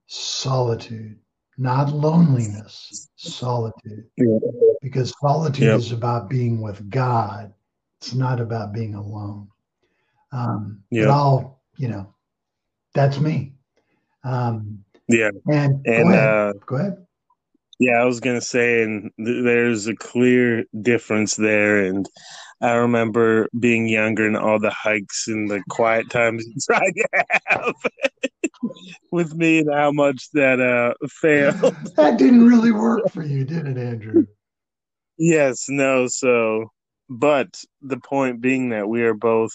solitude, 0.07 1.19
not 1.57 1.93
loneliness, 1.93 3.09
solitude. 3.17 4.05
Yeah. 4.17 4.39
Because 4.83 5.15
solitude 5.21 5.65
yep. 5.65 5.79
is 5.79 5.93
about 5.93 6.29
being 6.29 6.61
with 6.61 6.91
God. 6.91 7.53
It's 8.01 8.15
not 8.15 8.41
about 8.41 8.73
being 8.73 8.95
alone. 8.95 9.49
Um, 10.33 10.83
yep. 10.91 11.07
But 11.07 11.13
I'll, 11.13 11.61
you 11.77 11.89
know, 11.89 12.15
that's 12.95 13.19
me. 13.21 13.55
Um, 14.25 14.85
yeah. 15.13 15.31
And, 15.47 15.87
and 15.87 16.05
go 16.05 16.09
ahead. 16.09 16.29
Uh, 16.29 16.53
go 16.67 16.77
ahead. 16.77 17.07
Yeah, 17.79 18.01
I 18.01 18.05
was 18.05 18.21
gonna 18.21 18.41
say, 18.41 18.83
and 18.83 19.11
th- 19.19 19.45
there's 19.45 19.87
a 19.89 19.97
clear 19.97 20.65
difference 20.83 21.35
there. 21.35 21.85
And 21.85 22.09
I 22.61 22.75
remember 22.75 23.49
being 23.59 23.89
younger 23.89 24.27
and 24.27 24.37
all 24.37 24.61
the 24.61 24.71
hikes 24.71 25.27
and 25.27 25.51
the 25.51 25.63
quiet 25.69 26.09
times 26.09 26.47
you 26.47 26.55
tried 26.65 26.93
to 26.95 27.25
have 27.47 27.75
with 29.11 29.35
me, 29.35 29.61
and 29.61 29.73
how 29.73 29.91
much 29.91 30.31
that 30.33 30.61
uh 30.61 30.95
failed. 31.09 31.57
that 31.97 32.19
didn't 32.19 32.47
really 32.47 32.73
work 32.73 33.09
for 33.11 33.25
you, 33.25 33.45
did 33.45 33.67
it, 33.67 33.77
Andrew? 33.77 34.27
Yes, 35.19 35.67
no. 35.69 36.07
So, 36.07 36.71
but 37.09 37.49
the 37.81 37.99
point 37.99 38.41
being 38.41 38.69
that 38.71 38.89
we 38.89 39.03
are 39.03 39.15
both 39.15 39.53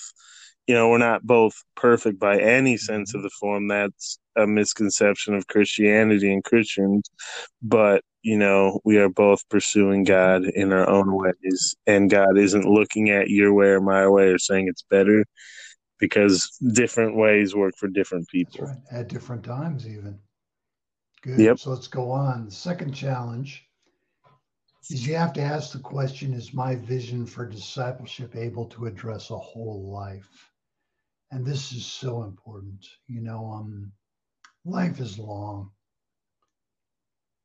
you 0.68 0.76
know, 0.76 0.90
we're 0.90 0.98
not 0.98 1.24
both 1.24 1.56
perfect 1.76 2.20
by 2.20 2.38
any 2.38 2.76
mm-hmm. 2.76 2.94
sense 2.94 3.16
of 3.16 3.24
the 3.24 3.30
form. 3.40 3.70
That's 3.70 4.20
a 4.36 4.46
misconception 4.46 5.34
of 5.34 5.48
Christianity 5.48 6.32
and 6.32 6.44
Christians. 6.44 7.10
But, 7.62 8.04
you 8.22 8.38
know, 8.38 8.82
we 8.84 8.98
are 8.98 9.10
both 9.10 9.48
pursuing 9.50 10.04
God 10.04 10.44
in 10.44 10.74
our 10.74 10.88
own 10.88 11.16
ways. 11.16 11.76
And 11.88 12.10
God 12.10 12.38
isn't 12.38 12.66
looking 12.66 13.10
at 13.10 13.30
your 13.30 13.54
way 13.54 13.68
or 13.68 13.82
my 13.82 14.08
way 14.08 14.28
or 14.28 14.38
saying 14.38 14.68
it's 14.68 14.84
better 14.84 15.26
because 16.00 16.50
different 16.74 17.16
ways 17.16 17.56
work 17.56 17.74
for 17.78 17.88
different 17.88 18.28
people. 18.28 18.66
Right. 18.66 18.78
At 18.92 19.08
different 19.08 19.44
times, 19.44 19.88
even. 19.88 20.20
Good. 21.24 21.40
Yep. 21.40 21.60
So 21.60 21.70
let's 21.72 21.88
go 21.88 22.12
on. 22.12 22.46
The 22.46 22.52
second 22.52 22.92
challenge 22.92 23.64
is 24.90 25.08
you 25.08 25.16
have 25.16 25.34
to 25.34 25.42
ask 25.42 25.72
the 25.72 25.80
question 25.80 26.34
Is 26.34 26.54
my 26.54 26.76
vision 26.76 27.26
for 27.26 27.46
discipleship 27.46 28.36
able 28.36 28.66
to 28.66 28.86
address 28.86 29.32
a 29.32 29.38
whole 29.38 29.90
life? 29.92 30.30
And 31.32 31.46
this 31.46 31.72
is 31.72 31.86
so 31.86 32.24
important. 32.24 32.86
You 33.08 33.22
know, 33.22 33.52
um, 33.52 33.92
life 34.66 35.00
is 35.00 35.20
long. 35.20 35.72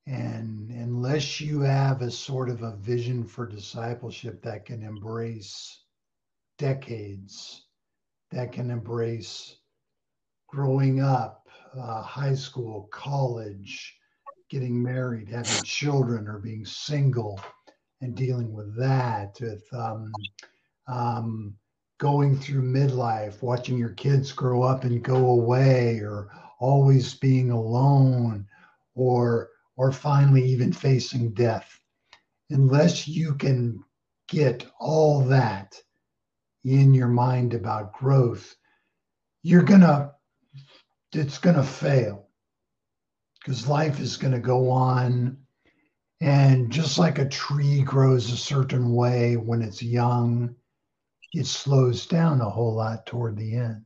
And 0.07 0.69
unless 0.71 1.41
you 1.41 1.61
have 1.61 2.03
a 2.03 2.11
sort 2.11 2.51
of 2.51 2.63
a 2.63 2.77
vision 2.77 3.25
for 3.25 3.47
discipleship 3.47 4.43
that 4.43 4.65
can 4.65 4.83
embrace 4.83 5.85
decades, 6.59 7.67
that 8.33 8.53
can 8.53 8.71
embrace 8.71 9.57
growing 10.49 11.01
up, 11.01 11.49
uh, 11.79 12.03
high 12.03 12.35
school, 12.35 12.89
college, 12.93 13.97
getting 14.51 14.83
married, 14.83 15.29
having 15.29 15.63
children, 15.63 16.29
or 16.29 16.39
being 16.39 16.65
single, 16.65 17.41
and 18.01 18.15
dealing 18.17 18.53
with 18.53 18.77
that, 18.77 19.39
with 19.41 19.65
um, 19.73 20.13
um, 20.89 21.55
going 22.03 22.37
through 22.37 22.61
midlife, 22.61 23.41
watching 23.43 23.79
your 23.79 23.95
kids 23.95 24.33
grow 24.33 24.65
up 24.65 24.83
and 24.83 25.05
go 25.05 25.25
away, 25.29 26.01
or 26.01 26.29
always 26.59 27.15
being 27.15 27.53
alone, 27.53 28.45
or 28.97 29.51
or 29.77 29.93
finally 29.93 30.45
even 30.45 30.73
facing 30.73 31.33
death. 31.33 31.79
Unless 32.51 33.07
you 33.07 33.37
can 33.37 33.85
get 34.27 34.67
all 34.81 35.21
that 35.27 35.81
in 36.65 36.93
your 36.93 37.07
mind 37.07 37.55
about 37.55 37.93
growth, 37.93 38.53
you're 39.45 39.63
gonna 39.63 40.11
it's 41.13 41.39
gonna 41.39 41.63
fail 41.63 42.27
because 43.39 43.69
life 43.69 44.01
is 44.01 44.17
gonna 44.17 44.41
go 44.41 44.71
on. 44.71 45.39
And 46.21 46.73
just 46.73 46.99
like 46.99 47.21
a 47.21 47.29
tree 47.29 47.83
grows 47.83 48.33
a 48.33 48.37
certain 48.37 48.93
way 48.93 49.37
when 49.37 49.63
it's 49.63 49.85
young, 49.85 50.57
it 51.33 51.47
slows 51.47 52.07
down 52.07 52.41
a 52.41 52.51
whole 52.51 52.75
lot 52.75 53.07
toward 53.07 53.37
the 53.37 53.57
end. 53.57 53.85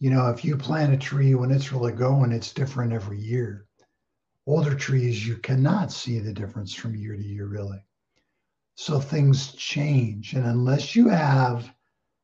You 0.00 0.10
know, 0.10 0.28
if 0.28 0.44
you 0.44 0.56
plant 0.56 0.92
a 0.92 0.96
tree 0.96 1.34
when 1.34 1.50
it's 1.50 1.72
really 1.72 1.92
going, 1.92 2.32
it's 2.32 2.52
different 2.52 2.92
every 2.92 3.18
year. 3.18 3.66
Older 4.46 4.74
trees, 4.74 5.26
you 5.26 5.36
cannot 5.36 5.92
see 5.92 6.18
the 6.18 6.32
difference 6.32 6.74
from 6.74 6.96
year 6.96 7.16
to 7.16 7.22
year, 7.22 7.46
really. 7.46 7.82
So 8.76 9.00
things 9.00 9.52
change. 9.52 10.34
And 10.34 10.44
unless 10.44 10.96
you 10.96 11.08
have 11.08 11.72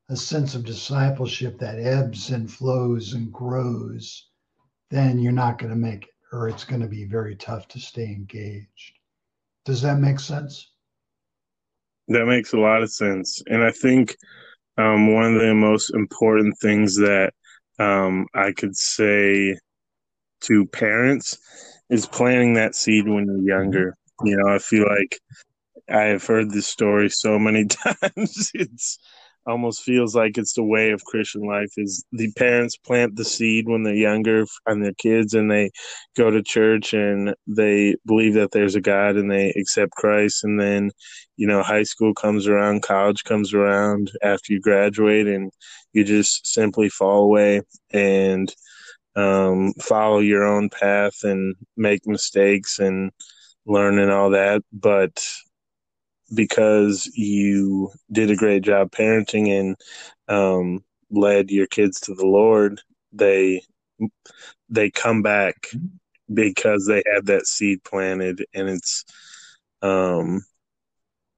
a 0.09 0.17
sense 0.17 0.55
of 0.55 0.65
discipleship 0.65 1.59
that 1.59 1.79
ebbs 1.79 2.31
and 2.31 2.51
flows 2.51 3.13
and 3.13 3.33
grows, 3.33 4.29
then 4.91 5.19
you're 5.19 5.33
not 5.33 5.59
going 5.59 5.71
to 5.71 5.77
make 5.77 6.05
it, 6.05 6.11
or 6.33 6.49
it's 6.49 6.65
going 6.65 6.83
to 6.83 6.89
be 6.89 7.05
very 7.05 7.37
tough 7.37 7.69
to 7.69 7.79
stay 7.79 8.07
engaged. 8.07 8.99
Does 9.65 9.81
that 9.83 10.01
make 10.01 10.19
sense? 10.19 10.73
That 12.11 12.27
makes 12.27 12.53
a 12.53 12.59
lot 12.59 12.83
of 12.83 12.93
sense. 12.93 13.41
And 13.47 13.63
I 13.63 13.71
think 13.71 14.17
um, 14.77 15.15
one 15.15 15.35
of 15.35 15.41
the 15.41 15.55
most 15.55 15.91
important 15.95 16.59
things 16.61 16.97
that 16.97 17.33
um, 17.79 18.27
I 18.35 18.53
could 18.53 18.77
say 18.77 19.57
to 20.43 20.67
parents 20.67 21.39
is 21.89 22.07
planting 22.07 22.55
that 22.55 22.75
seed 22.75 23.09
when 23.09 23.27
you're 23.27 23.59
younger. 23.59 23.97
You 24.25 24.37
know, 24.37 24.53
I 24.53 24.59
feel 24.59 24.87
like 24.87 25.21
I 25.89 26.03
have 26.03 26.27
heard 26.27 26.51
this 26.51 26.67
story 26.67 27.11
so 27.11 27.39
many 27.39 27.65
times. 27.69 28.51
it's 28.55 28.99
almost 29.51 29.83
feels 29.83 30.15
like 30.15 30.39
it's 30.39 30.55
the 30.55 30.65
way 30.65 30.93
of 30.93 31.05
Christian 31.05 31.43
life 31.43 31.73
is 31.77 32.05
the 32.13 32.33
parents 32.33 32.77
plant 32.77 33.17
the 33.17 33.25
seed 33.25 33.69
when 33.69 33.83
they're 33.83 33.95
younger 33.95 34.45
on 34.67 34.81
their 34.81 34.95
kids 34.95 35.35
and 35.35 35.51
they 35.51 35.71
go 36.17 36.31
to 36.31 36.43
church 36.43 36.95
and 36.95 37.35
they 37.47 37.97
believe 38.07 38.35
that 38.35 38.53
there's 38.53 38.77
a 38.77 38.81
God 38.81 39.17
and 39.17 39.31
they 39.31 39.51
accept 39.51 39.93
Christ 39.93 40.45
and 40.45 40.61
then 40.61 40.91
you 41.37 41.47
know 41.47 41.63
high 41.63 41.83
school 41.83 42.15
comes 42.15 42.47
around 42.47 42.83
college 42.83 43.25
comes 43.25 43.53
around 43.53 44.11
after 44.23 44.53
you 44.53 44.61
graduate 44.61 45.27
and 45.27 45.51
you 45.93 46.05
just 46.05 46.47
simply 46.47 46.89
fall 46.89 47.25
away 47.25 47.63
and 47.91 48.55
um, 49.17 49.73
follow 49.81 50.21
your 50.21 50.45
own 50.45 50.69
path 50.71 51.25
and 51.25 51.57
make 51.77 52.07
mistakes 52.07 52.79
and 52.79 53.11
learn 53.67 53.99
and 53.99 54.11
all 54.11 54.31
that. 54.31 54.63
But 54.73 55.25
because 56.35 57.11
you 57.15 57.91
did 58.13 58.31
a 58.31 58.37
great 58.37 58.63
job 58.63 58.91
parenting 58.93 59.49
and 59.59 59.77
um, 60.29 60.85
led 61.11 61.51
your 61.51 61.67
kids 61.67 62.01
to 62.01 62.15
the 62.15 62.27
Lord, 62.27 62.81
they 63.13 63.63
they 64.69 64.91
come 64.91 65.23
back 65.23 65.57
because 66.33 66.87
they 66.87 67.03
had 67.13 67.27
that 67.27 67.47
seed 67.47 67.83
planted, 67.85 68.45
and 68.55 68.69
it's 68.69 69.05
um, 69.83 70.41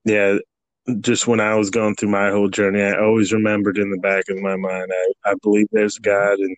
yeah. 0.04 0.38
Just 1.00 1.28
when 1.28 1.38
I 1.40 1.54
was 1.54 1.70
going 1.70 1.94
through 1.94 2.08
my 2.10 2.30
whole 2.30 2.48
journey, 2.48 2.82
I 2.82 2.98
always 2.98 3.32
remembered 3.32 3.78
in 3.78 3.90
the 3.90 3.98
back 3.98 4.24
of 4.28 4.38
my 4.38 4.56
mind, 4.56 4.90
I, 5.24 5.30
I 5.30 5.34
believe 5.42 5.68
there's 5.70 5.98
God, 5.98 6.38
and 6.40 6.56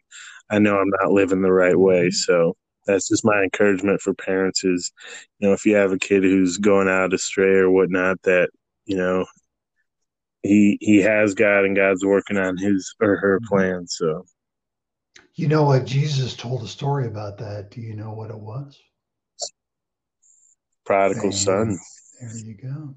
I 0.50 0.58
know 0.58 0.78
I'm 0.78 0.90
not 1.02 1.12
living 1.12 1.42
the 1.42 1.52
right 1.52 1.78
way. 1.78 2.10
So 2.10 2.56
that's 2.86 3.08
just 3.08 3.24
my 3.24 3.42
encouragement 3.42 4.00
for 4.00 4.14
parents 4.14 4.64
is, 4.64 4.92
you 5.38 5.48
know, 5.48 5.54
if 5.54 5.64
you 5.64 5.74
have 5.76 5.92
a 5.92 5.98
kid 5.98 6.22
who's 6.22 6.58
going 6.58 6.88
out 6.88 7.14
astray 7.14 7.54
or 7.54 7.70
whatnot, 7.70 8.20
that 8.22 8.50
you 8.86 8.96
know, 8.96 9.26
he 10.42 10.78
he 10.80 10.98
has 10.98 11.34
God 11.34 11.64
and 11.64 11.76
God's 11.76 12.04
working 12.04 12.36
on 12.36 12.56
his 12.56 12.94
or 13.00 13.16
her 13.16 13.38
mm-hmm. 13.38 13.48
plan. 13.48 13.86
So, 13.86 14.24
you 15.34 15.48
know 15.48 15.64
what 15.64 15.86
Jesus 15.86 16.36
told 16.36 16.62
a 16.62 16.68
story 16.68 17.06
about 17.06 17.38
that. 17.38 17.70
Do 17.70 17.80
you 17.80 17.96
know 17.96 18.12
what 18.12 18.30
it 18.30 18.38
was? 18.38 18.78
Prodigal 20.84 21.32
son. 21.32 21.78
There 22.20 22.36
you 22.36 22.54
go. 22.54 22.94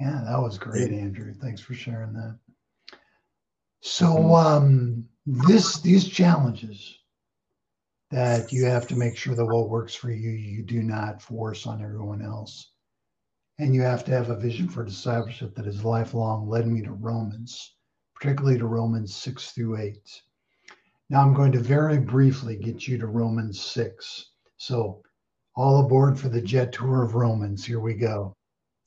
Yeah, 0.00 0.22
that 0.26 0.40
was 0.40 0.58
great, 0.58 0.90
Andrew. 0.90 1.32
Thanks 1.32 1.60
for 1.60 1.72
sharing 1.72 2.12
that. 2.14 2.38
So, 3.80 4.06
mm-hmm. 4.06 4.32
um, 4.34 5.04
this 5.24 5.80
these 5.80 6.08
challenges 6.08 6.95
that 8.10 8.52
you 8.52 8.64
have 8.66 8.86
to 8.88 8.96
make 8.96 9.16
sure 9.16 9.34
that 9.34 9.44
what 9.44 9.68
works 9.68 9.94
for 9.94 10.10
you, 10.10 10.30
you 10.30 10.62
do 10.62 10.82
not 10.82 11.22
force 11.22 11.66
on 11.66 11.82
everyone 11.82 12.22
else. 12.22 12.70
And 13.58 13.74
you 13.74 13.82
have 13.82 14.04
to 14.04 14.12
have 14.12 14.30
a 14.30 14.38
vision 14.38 14.68
for 14.68 14.84
discipleship 14.84 15.54
that 15.54 15.66
is 15.66 15.84
lifelong, 15.84 16.48
led 16.48 16.66
me 16.66 16.82
to 16.82 16.92
Romans, 16.92 17.74
particularly 18.14 18.58
to 18.58 18.66
Romans 18.66 19.14
6 19.16 19.52
through 19.52 19.78
8. 19.78 20.22
Now 21.08 21.22
I'm 21.22 21.34
going 21.34 21.52
to 21.52 21.60
very 21.60 21.98
briefly 21.98 22.56
get 22.56 22.86
you 22.86 22.98
to 22.98 23.06
Romans 23.06 23.60
6. 23.60 24.32
So, 24.58 25.02
all 25.56 25.84
aboard 25.84 26.18
for 26.18 26.28
the 26.28 26.40
jet 26.40 26.72
tour 26.72 27.02
of 27.02 27.14
Romans. 27.14 27.64
Here 27.64 27.80
we 27.80 27.94
go. 27.94 28.36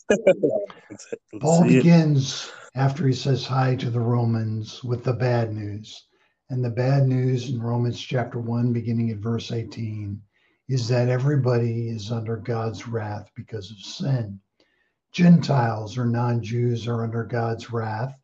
Paul 1.42 1.64
begins 1.64 2.52
after 2.76 3.08
he 3.08 3.14
says 3.14 3.46
hi 3.46 3.76
to 3.76 3.90
the 3.90 4.00
Romans 4.00 4.84
with 4.84 5.04
the 5.04 5.14
bad 5.14 5.54
news. 5.54 6.09
And 6.52 6.66
the 6.66 6.72
bad 6.72 7.08
news 7.08 7.52
in 7.52 7.62
Romans 7.62 8.00
chapter 8.02 8.40
1, 8.40 8.74
beginning 8.74 9.12
at 9.12 9.18
verse 9.18 9.52
18, 9.52 10.20
is 10.68 10.88
that 10.88 11.08
everybody 11.08 11.90
is 11.90 12.12
under 12.12 12.38
God's 12.38 12.88
wrath 12.88 13.30
because 13.36 13.70
of 13.70 13.78
sin. 13.78 14.42
Gentiles 15.12 15.96
or 15.96 16.08
non 16.08 16.42
Jews 16.42 16.88
are 16.88 17.04
under 17.04 17.24
God's 17.24 17.72
wrath 17.72 18.20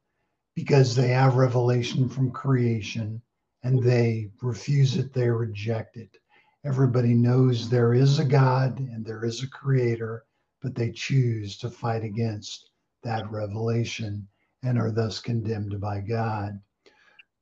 because 0.56 0.96
they 0.96 1.10
have 1.10 1.36
revelation 1.36 2.10
from 2.10 2.32
creation 2.32 3.22
and 3.62 3.84
they 3.84 4.32
refuse 4.42 4.96
it, 4.96 5.14
they 5.14 5.30
reject 5.30 5.96
it. 5.96 6.18
Everybody 6.64 7.14
knows 7.14 7.70
there 7.70 7.94
is 7.94 8.18
a 8.18 8.26
God 8.26 8.80
and 8.80 9.06
there 9.06 9.24
is 9.24 9.44
a 9.44 9.50
creator, 9.50 10.26
but 10.64 10.74
they 10.74 10.90
choose 10.92 11.60
to 11.60 11.70
fight 11.70 12.04
against 12.04 12.72
that 13.04 13.30
revelation 13.30 14.28
and 14.64 14.80
are 14.80 14.90
thus 14.90 15.20
condemned 15.20 15.80
by 15.80 16.00
God 16.00 16.60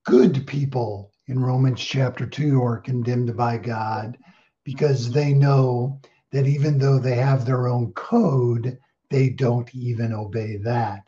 good 0.06 0.46
people 0.46 1.12
in 1.28 1.40
Romans 1.40 1.80
chapter 1.80 2.26
2 2.26 2.62
are 2.62 2.78
condemned 2.78 3.36
by 3.38 3.58
God 3.58 4.18
because 4.66 5.10
they 5.12 5.34
know 5.34 6.02
that 6.32 6.46
even 6.46 6.78
though 6.78 7.00
they 7.00 7.16
have 7.16 7.46
their 7.46 7.68
own 7.70 7.94
code, 7.94 8.78
they 9.10 9.30
don't 9.30 9.74
even 9.74 10.12
obey 10.12 10.58
that. 10.58 11.04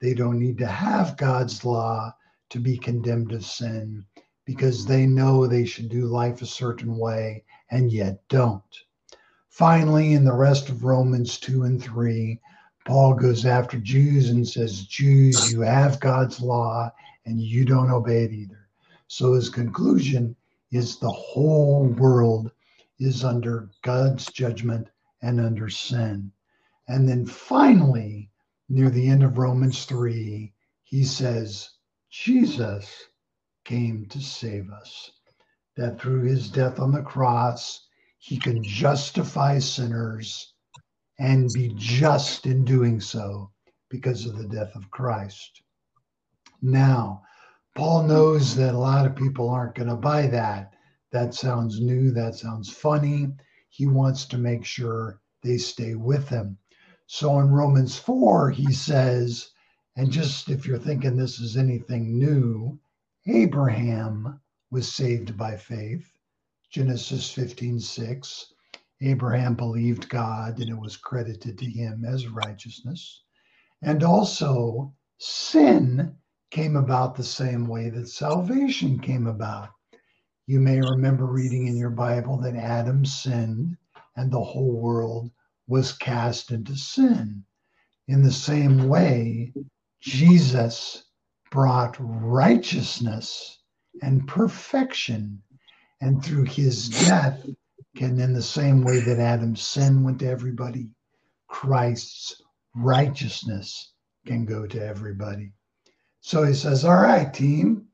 They 0.00 0.14
don't 0.14 0.38
need 0.38 0.56
to 0.58 0.66
have 0.66 1.18
God's 1.18 1.64
law 1.64 2.14
to 2.50 2.58
be 2.58 2.78
condemned 2.78 3.32
of 3.32 3.44
sin 3.44 4.06
because 4.46 4.86
they 4.86 5.06
know 5.06 5.46
they 5.46 5.66
should 5.66 5.90
do 5.90 6.06
life 6.06 6.40
a 6.40 6.46
certain 6.46 6.96
way 6.96 7.44
and 7.70 7.92
yet 7.92 8.26
don't. 8.28 8.62
Finally, 9.50 10.14
in 10.14 10.24
the 10.24 10.32
rest 10.32 10.70
of 10.70 10.84
Romans 10.84 11.38
2 11.38 11.64
and 11.64 11.82
3, 11.82 12.40
Paul 12.86 13.14
goes 13.14 13.44
after 13.44 13.78
Jews 13.78 14.30
and 14.30 14.48
says, 14.48 14.86
Jews, 14.86 15.52
you 15.52 15.60
have 15.60 16.00
God's 16.00 16.40
law 16.40 16.90
and 17.26 17.40
you 17.40 17.64
don't 17.64 17.90
obey 17.90 18.24
it 18.24 18.32
either. 18.32 18.68
So 19.08 19.34
his 19.34 19.48
conclusion 19.48 20.36
is 20.70 20.96
the 20.96 21.10
whole 21.10 21.84
world 21.86 22.50
is 22.98 23.24
under 23.24 23.70
God's 23.82 24.26
judgment 24.26 24.88
and 25.22 25.40
under 25.40 25.68
sin. 25.68 26.32
And 26.88 27.08
then 27.08 27.26
finally, 27.26 28.30
near 28.68 28.90
the 28.90 29.08
end 29.08 29.22
of 29.22 29.38
Romans 29.38 29.84
3, 29.84 30.52
he 30.82 31.04
says, 31.04 31.70
Jesus 32.10 33.04
came 33.64 34.06
to 34.06 34.20
save 34.20 34.70
us. 34.70 35.10
That 35.76 36.00
through 36.00 36.22
his 36.22 36.50
death 36.50 36.78
on 36.78 36.92
the 36.92 37.02
cross, 37.02 37.86
he 38.18 38.38
can 38.38 38.62
justify 38.62 39.58
sinners 39.58 40.54
and 41.18 41.48
be 41.52 41.72
just 41.76 42.46
in 42.46 42.64
doing 42.64 43.00
so 43.00 43.50
because 43.88 44.26
of 44.26 44.36
the 44.36 44.48
death 44.48 44.74
of 44.74 44.90
Christ. 44.90 45.62
Now, 46.62 47.22
Paul 47.74 48.00
mm-hmm. 48.00 48.08
knows 48.08 48.56
that 48.56 48.74
a 48.74 48.78
lot 48.78 49.06
of 49.06 49.16
people 49.16 49.48
aren't 49.48 49.74
going 49.74 49.88
to 49.88 49.96
buy 49.96 50.26
that. 50.26 50.74
That 51.12 51.34
sounds 51.34 51.80
new. 51.80 52.10
That 52.10 52.34
sounds 52.34 52.70
funny. 52.70 53.28
He 53.68 53.86
wants 53.86 54.26
to 54.26 54.38
make 54.38 54.64
sure 54.64 55.20
they 55.42 55.56
stay 55.56 55.94
with 55.94 56.28
him. 56.28 56.58
So 57.06 57.40
in 57.40 57.50
Romans 57.50 57.96
4, 57.96 58.50
he 58.50 58.72
says, 58.72 59.50
and 59.96 60.10
just 60.10 60.48
if 60.48 60.66
you're 60.66 60.78
thinking 60.78 61.16
this 61.16 61.40
is 61.40 61.56
anything 61.56 62.18
new, 62.18 62.78
Abraham 63.26 64.40
was 64.70 64.92
saved 64.92 65.36
by 65.36 65.56
faith. 65.56 66.06
Genesis 66.70 67.30
15 67.32 67.80
6. 67.80 68.52
Abraham 69.00 69.54
believed 69.54 70.08
God 70.08 70.58
and 70.60 70.68
it 70.68 70.78
was 70.78 70.96
credited 70.96 71.58
to 71.58 71.64
him 71.64 72.04
as 72.04 72.28
righteousness. 72.28 73.22
And 73.82 74.04
also, 74.04 74.94
sin 75.18 76.16
came 76.50 76.76
about 76.76 77.14
the 77.14 77.24
same 77.24 77.66
way 77.66 77.90
that 77.90 78.08
salvation 78.08 78.98
came 78.98 79.26
about. 79.26 79.70
You 80.46 80.60
may 80.60 80.80
remember 80.80 81.26
reading 81.26 81.66
in 81.66 81.76
your 81.76 81.90
Bible 81.90 82.36
that 82.38 82.56
Adam 82.56 83.04
sinned 83.04 83.76
and 84.16 84.30
the 84.30 84.42
whole 84.42 84.80
world 84.80 85.30
was 85.68 85.92
cast 85.92 86.50
into 86.50 86.76
sin. 86.76 87.44
In 88.08 88.22
the 88.22 88.32
same 88.32 88.88
way, 88.88 89.52
Jesus 90.00 91.04
brought 91.50 91.96
righteousness 92.00 93.60
and 94.02 94.26
perfection. 94.26 95.42
And 96.00 96.24
through 96.24 96.44
his 96.44 96.88
death, 96.88 97.44
and 98.00 98.20
in 98.20 98.32
the 98.32 98.42
same 98.42 98.82
way 98.82 99.00
that 99.00 99.18
Adam's 99.18 99.60
sin 99.60 100.02
went 100.02 100.20
to 100.20 100.28
everybody, 100.28 100.88
Christ's 101.48 102.40
righteousness 102.74 103.92
can 104.26 104.46
go 104.46 104.66
to 104.66 104.84
everybody. 104.84 105.52
So 106.20 106.42
he 106.44 106.54
says, 106.54 106.84
All 106.84 107.00
right, 107.00 107.32
team, 107.32 107.86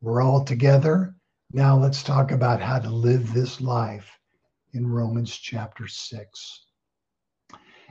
we're 0.00 0.22
all 0.22 0.44
together. 0.44 1.14
Now 1.52 1.78
let's 1.78 2.02
talk 2.02 2.32
about 2.32 2.60
how 2.60 2.78
to 2.78 2.90
live 2.90 3.32
this 3.32 3.60
life 3.60 4.18
in 4.72 4.86
Romans 4.86 5.36
chapter 5.36 5.86
6. 5.86 6.64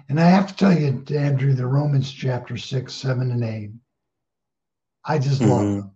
And 0.10 0.20
I 0.20 0.26
have 0.26 0.48
to 0.48 0.56
tell 0.56 0.78
you, 0.78 1.04
Andrew, 1.18 1.54
the 1.54 1.66
Romans 1.66 2.12
chapter 2.12 2.58
6, 2.58 2.94
7, 2.94 3.32
and 3.32 3.44
8, 3.44 3.72
I 5.06 5.18
just 5.18 5.42
mm-hmm. 5.42 5.50
love 5.50 5.62
them. 5.62 5.92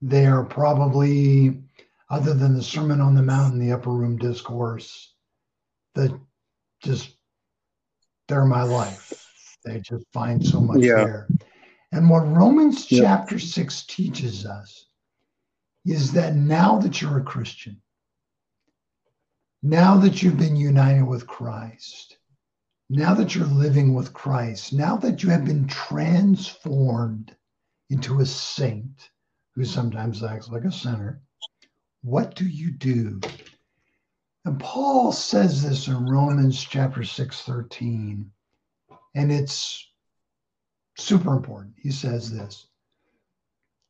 They 0.00 0.26
are 0.26 0.44
probably, 0.44 1.60
other 2.08 2.32
than 2.32 2.54
the 2.54 2.62
Sermon 2.62 3.00
on 3.00 3.14
the 3.14 3.22
Mount 3.22 3.54
and 3.54 3.62
the 3.62 3.72
Upper 3.72 3.90
Room 3.90 4.16
Discourse, 4.16 5.12
that 5.94 6.18
just, 6.82 7.16
they're 8.28 8.44
my 8.44 8.62
life. 8.62 9.26
They 9.64 9.80
just 9.80 10.04
find 10.12 10.44
so 10.44 10.60
much 10.60 10.80
yeah. 10.80 10.94
there. 10.94 11.28
And 11.92 12.08
what 12.10 12.26
Romans 12.26 12.84
chapter 12.86 13.38
6 13.38 13.86
teaches 13.86 14.44
us 14.44 14.86
is 15.86 16.12
that 16.12 16.36
now 16.36 16.78
that 16.78 17.00
you're 17.00 17.18
a 17.18 17.24
Christian, 17.24 17.80
now 19.62 19.96
that 19.98 20.22
you've 20.22 20.38
been 20.38 20.56
united 20.56 21.04
with 21.04 21.26
Christ, 21.26 22.18
now 22.90 23.14
that 23.14 23.34
you're 23.34 23.46
living 23.46 23.94
with 23.94 24.12
Christ, 24.12 24.72
now 24.72 24.96
that 24.96 25.22
you 25.22 25.30
have 25.30 25.44
been 25.44 25.66
transformed 25.66 27.34
into 27.90 28.20
a 28.20 28.26
saint 28.26 29.10
who 29.54 29.64
sometimes 29.64 30.22
acts 30.22 30.48
like 30.48 30.64
a 30.64 30.72
sinner, 30.72 31.22
what 32.02 32.34
do 32.34 32.46
you 32.46 32.70
do? 32.70 33.20
And 34.44 34.60
Paul 34.60 35.12
says 35.12 35.62
this 35.62 35.88
in 35.88 36.06
Romans 36.06 36.62
chapter 36.62 37.02
6, 37.02 37.42
13. 37.42 38.30
And 39.14 39.32
it's 39.32 39.87
super 40.98 41.32
important. 41.32 41.74
He 41.78 41.90
says 41.90 42.30
this 42.30 42.66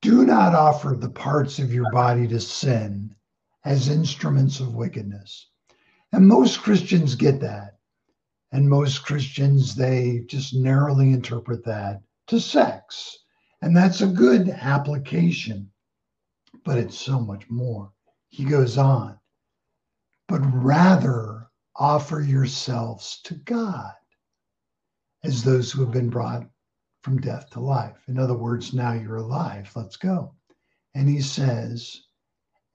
Do 0.02 0.24
not 0.24 0.54
offer 0.54 0.94
the 0.94 1.10
parts 1.10 1.58
of 1.58 1.72
your 1.72 1.90
body 1.90 2.28
to 2.28 2.40
sin 2.40 3.14
as 3.64 3.88
instruments 3.88 4.60
of 4.60 4.74
wickedness. 4.74 5.48
And 6.12 6.26
most 6.26 6.62
Christians 6.62 7.14
get 7.14 7.40
that. 7.40 7.78
And 8.52 8.68
most 8.68 9.04
Christians, 9.04 9.74
they 9.74 10.24
just 10.26 10.54
narrowly 10.54 11.12
interpret 11.12 11.64
that 11.64 12.00
to 12.28 12.40
sex. 12.40 13.18
And 13.60 13.76
that's 13.76 14.00
a 14.00 14.06
good 14.06 14.48
application, 14.48 15.70
but 16.64 16.78
it's 16.78 16.96
so 16.96 17.20
much 17.20 17.50
more. 17.50 17.92
He 18.28 18.44
goes 18.44 18.78
on, 18.78 19.18
but 20.28 20.40
rather 20.54 21.48
offer 21.76 22.20
yourselves 22.20 23.20
to 23.24 23.34
God 23.34 23.92
as 25.24 25.42
those 25.42 25.70
who 25.70 25.82
have 25.82 25.92
been 25.92 26.10
brought 26.10 26.48
from 27.08 27.22
death 27.22 27.48
to 27.48 27.58
life. 27.58 27.96
In 28.06 28.18
other 28.18 28.36
words, 28.36 28.74
now 28.74 28.92
you're 28.92 29.16
alive. 29.16 29.70
Let's 29.74 29.96
go. 29.96 30.34
And 30.94 31.08
he 31.08 31.22
says, 31.22 32.02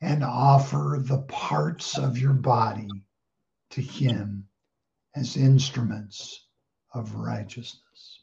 and 0.02 0.24
offer 0.24 1.00
the 1.00 1.22
parts 1.28 2.00
of 2.00 2.18
your 2.18 2.34
body 2.34 2.90
to 3.70 3.82
Him 3.82 4.48
as 5.16 5.38
instruments 5.38 6.48
of 6.96 7.14
righteousness. 7.14 8.22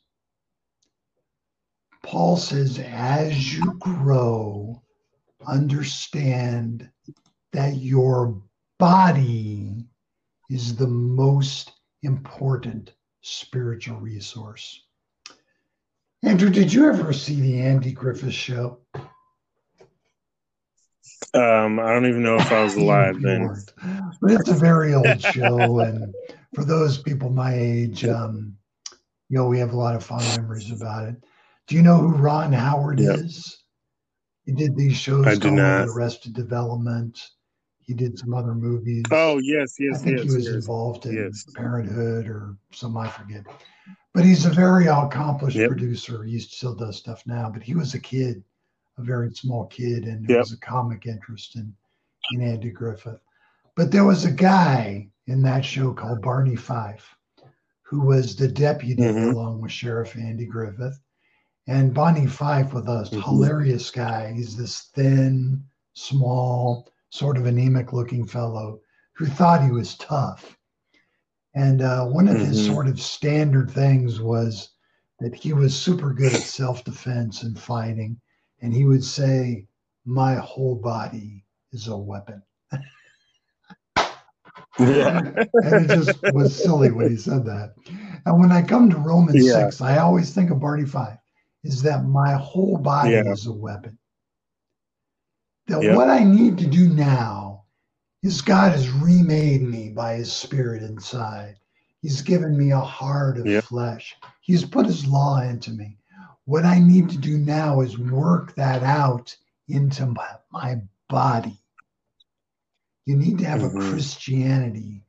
Paul 2.03 2.37
says, 2.37 2.81
as 2.81 3.55
you 3.57 3.75
grow, 3.79 4.83
understand 5.47 6.91
that 7.53 7.77
your 7.77 8.43
body 8.81 9.87
is 10.51 10.75
the 10.75 10.89
most 10.89 11.71
important 12.03 12.95
spiritual 13.21 14.01
resource. 14.01 14.83
Andrew, 16.23 16.51
did 16.51 16.73
you 16.73 16.89
ever 16.89 17.13
see 17.13 17.41
the 17.41 17.61
Andy 17.61 17.93
Griffith 17.93 18.35
show? 18.35 18.79
Um, 21.33 21.79
I 21.79 21.93
don't 21.93 22.07
even 22.07 22.23
know 22.23 22.37
if 22.37 22.53
I 22.53 22.63
was 22.63 22.75
alive 22.77 23.21
then. 23.23 23.55
But 24.21 24.33
it's 24.33 24.51
a 24.51 24.55
very 24.55 24.95
old 24.95 25.21
show, 25.21 25.81
and 25.81 26.15
for 26.55 26.65
those 26.65 26.99
people 26.99 27.31
my 27.31 27.55
age, 27.55 28.05
um, 28.05 28.57
you 29.29 29.39
know, 29.39 29.47
we 29.47 29.59
have 29.61 29.73
a 29.73 29.77
lot 29.77 29.95
of 29.95 30.05
fond 30.05 30.25
memories 30.37 30.71
about 30.73 31.09
it. 31.09 31.17
Do 31.69 31.77
you 31.77 31.83
know 31.83 31.97
who 31.97 32.09
Ron 32.09 32.53
Howard 32.53 32.99
yep. 32.99 33.17
is? 33.17 33.65
He 34.45 34.53
did 34.53 34.77
these 34.77 34.97
shows 34.97 35.27
I 35.27 35.37
not. 35.51 35.89
Arrested 35.89 36.35
Development. 36.35 37.19
He 37.91 37.95
did 37.97 38.17
some 38.17 38.35
other 38.35 38.55
movies. 38.55 39.03
Oh 39.11 39.39
yes, 39.39 39.75
yes, 39.81 40.01
I 40.01 40.05
think 40.05 40.19
yes, 40.19 40.29
he 40.31 40.37
was 40.37 40.47
yes. 40.47 40.55
involved 40.55 41.07
in 41.07 41.17
yes. 41.17 41.45
Parenthood 41.57 42.29
or 42.29 42.55
some 42.71 42.97
I 42.97 43.09
forget. 43.09 43.45
But 44.15 44.25
he's 44.25 44.47
a 44.47 44.51
very 44.51 44.87
accomplished 44.87 45.57
Yep. 45.57 45.71
producer. 45.71 46.23
He 46.23 46.39
still 46.39 46.77
does 46.77 46.99
stuff 46.99 47.25
now, 47.27 47.51
but 47.51 47.65
he 47.65 47.75
was 47.75 47.95
a 47.95 47.99
kid, 47.99 48.45
a 48.97 49.03
very 49.03 49.35
small 49.35 49.67
kid, 49.67 50.05
and 50.05 50.25
there 50.25 50.37
Yep. 50.37 50.43
was 50.45 50.53
a 50.53 50.59
comic 50.59 51.07
interest 51.07 51.57
in, 51.57 51.75
in 52.31 52.43
Andy 52.43 52.71
Griffith. 52.71 53.19
But 53.75 53.91
there 53.91 54.05
was 54.05 54.25
a 54.25 54.31
guy 54.31 55.11
in 55.27 55.43
that 55.43 55.65
show 55.65 55.93
called 55.93 56.23
Barney 56.23 56.55
Fife, 56.55 57.17
who 57.83 58.03
was 58.03 58.37
the 58.37 58.47
deputy 58.47 59.03
Mhm. 59.03 59.33
along 59.33 59.63
with 59.63 59.73
Sheriff 59.73 60.15
Andy 60.17 60.47
Griffith. 60.47 61.01
And 61.67 61.93
Barney 61.93 62.29
Fife 62.29 62.73
was 62.73 62.87
a 62.87 63.17
Mhm. 63.17 63.25
hilarious 63.25 63.91
guy. 63.91 64.33
He's 64.33 64.57
this 64.57 64.83
thin, 64.95 65.65
small, 65.95 66.90
sort 67.11 67.37
of 67.37 67.47
anemic 67.47 67.93
looking 67.93 68.27
fellow 68.27 68.81
who 69.15 69.27
thought 69.27 69.63
he 69.65 69.71
was 69.71 69.97
tough. 69.97 70.57
And 71.55 71.83
uh, 71.83 72.07
one 72.07 72.29
of 72.29 72.37
his 72.39 72.61
Mhm. 72.63 72.73
sort 72.73 72.89
of 72.89 73.01
standard 73.01 73.71
things 73.71 74.21
was 74.21 74.71
that 75.19 75.35
he 75.35 75.53
was 75.53 75.77
super 75.77 76.15
good 76.15 76.33
at 76.33 76.41
self 76.41 76.85
defense 76.85 77.43
and 77.43 77.59
fighting. 77.59 78.21
And 78.63 78.73
he 78.73 78.85
would 78.85 79.05
say, 79.05 79.67
My 80.07 80.35
whole 80.37 80.77
body 80.77 81.45
is 81.73 81.89
a 81.89 81.97
weapon. 81.97 82.43
Yeah. 84.79 85.19
and 85.19 85.91
it 85.91 85.95
just 85.95 86.23
was 86.33 86.57
silly 86.63 86.91
when 86.91 87.11
he 87.11 87.17
said 87.17 87.45
that. 87.45 87.75
And 88.25 88.41
when 88.41 88.51
I 88.53 88.63
come 88.63 88.89
to 88.89 88.97
Romans 88.97 89.45
Yeah. 89.45 89.69
6, 89.69 89.81
I 89.83 89.99
always 89.99 90.33
think 90.33 90.51
of 90.51 90.61
Barney 90.61 90.87
Fife 90.87 91.19
is 91.65 91.83
that 91.83 92.07
my 92.07 92.33
whole 92.35 92.79
body 92.79 93.11
Yeah. 93.11 93.31
is 93.31 93.47
a 93.47 93.53
weapon. 93.53 93.99
That 95.69 95.83
Yeah. 95.83 95.93
what 95.95 96.11
I 96.11 96.25
need 96.25 96.59
to 96.59 96.67
do 96.67 96.89
now 96.91 97.65
is 98.23 98.43
God 98.43 98.73
has 98.73 98.91
remade 98.91 99.63
me 99.63 99.91
by 99.91 100.15
his 100.17 100.33
spirit 100.33 100.83
inside. 100.83 101.57
He's 102.03 102.23
given 102.23 102.57
me 102.57 102.73
a 102.73 102.81
heart 102.81 103.39
of 103.39 103.47
Yeah. 103.47 103.61
flesh. 103.63 104.17
He's 104.41 104.65
put 104.65 104.87
his 104.87 105.07
law 105.07 105.41
into 105.43 105.71
me. 105.73 105.99
What 106.47 106.65
I 106.65 106.79
need 106.81 107.11
to 107.11 107.19
do 107.19 107.39
now 107.39 107.81
is 107.83 107.99
work 107.99 108.55
that 108.57 108.83
out 108.83 109.37
into 109.69 110.07
my, 110.07 110.29
my 110.53 110.83
body. 111.09 111.59
You 113.07 113.17
need 113.17 113.39
to 113.39 113.47
have 113.47 113.63
Mhm. 113.63 113.77
a 113.77 113.79
Christianity 113.91 115.05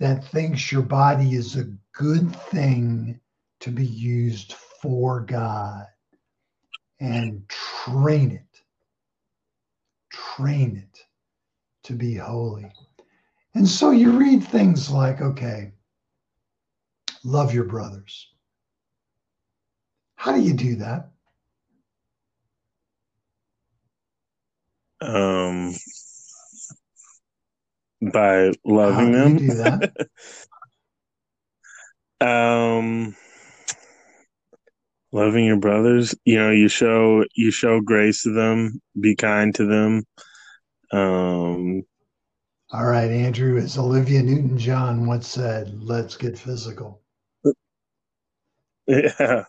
that 0.00 0.24
thinks 0.26 0.72
your 0.72 0.82
body 0.82 1.34
is 1.34 1.56
a 1.56 1.72
good 1.94 2.34
thing 2.36 3.20
to 3.60 3.70
be 3.72 3.86
used 3.86 4.54
for 4.54 5.20
God 5.22 5.86
and 7.00 7.48
train 7.48 8.32
it. 8.32 8.53
Train 10.14 10.76
it 10.76 11.00
to 11.84 11.92
be 11.92 12.14
holy. 12.14 12.72
And 13.54 13.68
so 13.68 13.90
you 13.90 14.12
read 14.12 14.44
things 14.44 14.90
like, 14.90 15.20
okay, 15.20 15.72
love 17.24 17.54
your 17.54 17.64
brothers. 17.64 18.28
How 20.16 20.32
do 20.32 20.40
you 20.40 20.54
do 20.54 20.76
that? 20.76 21.10
Um, 25.00 25.74
by 28.12 28.52
loving 28.64 29.12
them. 29.12 29.38
you 29.38 29.48
do 29.50 29.54
that? 29.54 30.08
um, 32.26 33.16
loving 35.14 35.44
your 35.44 35.56
brothers. 35.56 36.14
You 36.24 36.38
know, 36.38 36.50
you 36.50 36.68
show 36.68 37.24
you 37.34 37.50
show 37.50 37.80
grace 37.80 38.24
to 38.24 38.32
them. 38.32 38.82
Be 39.00 39.14
kind 39.14 39.54
to 39.54 39.64
them. 39.64 40.04
Um, 40.92 41.82
All 42.70 42.84
right, 42.84 43.10
Andrew, 43.10 43.56
as 43.56 43.78
Olivia 43.78 44.22
Newton 44.22 44.58
John 44.58 45.06
once 45.06 45.28
said, 45.28 45.72
let's 45.82 46.16
get 46.16 46.36
physical. 46.38 47.00
yeah. 48.86 49.44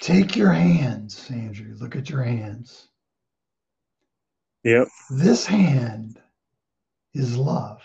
Take 0.00 0.34
your 0.34 0.52
hands, 0.52 1.30
Andrew. 1.30 1.76
Look 1.78 1.94
at 1.94 2.10
your 2.10 2.22
hands. 2.22 2.88
Yep. 4.64 4.88
This 5.10 5.44
hand 5.46 6.18
is 7.12 7.36
love. 7.36 7.82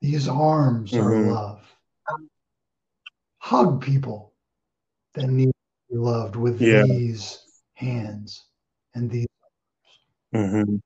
These 0.00 0.26
arms 0.28 0.94
are 0.94 1.10
Mhm. 1.12 1.32
love. 1.32 1.60
Hug 3.38 3.82
people 3.82 4.31
that 5.14 5.28
need 5.28 5.46
to 5.46 5.94
be 5.94 5.96
loved 5.96 6.36
with 6.36 6.60
Yeah. 6.60 6.82
these 6.84 7.44
hands 7.74 8.44
and 8.94 9.10
these. 9.10 9.26
hmm 10.32 10.76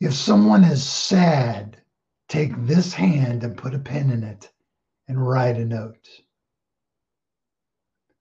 If 0.00 0.14
someone 0.14 0.64
is 0.64 0.82
sad, 0.86 1.82
take 2.28 2.52
this 2.66 2.92
hand 2.92 3.42
and 3.44 3.56
put 3.56 3.74
a 3.74 3.78
pen 3.78 4.10
in 4.10 4.22
it 4.22 4.50
and 5.08 5.26
write 5.26 5.56
a 5.56 5.64
note. 5.64 6.08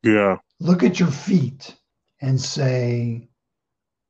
Yeah. 0.04 0.38
Look 0.60 0.84
at 0.84 1.00
your 1.00 1.12
feet 1.12 1.76
and 2.22 2.40
say, 2.40 3.28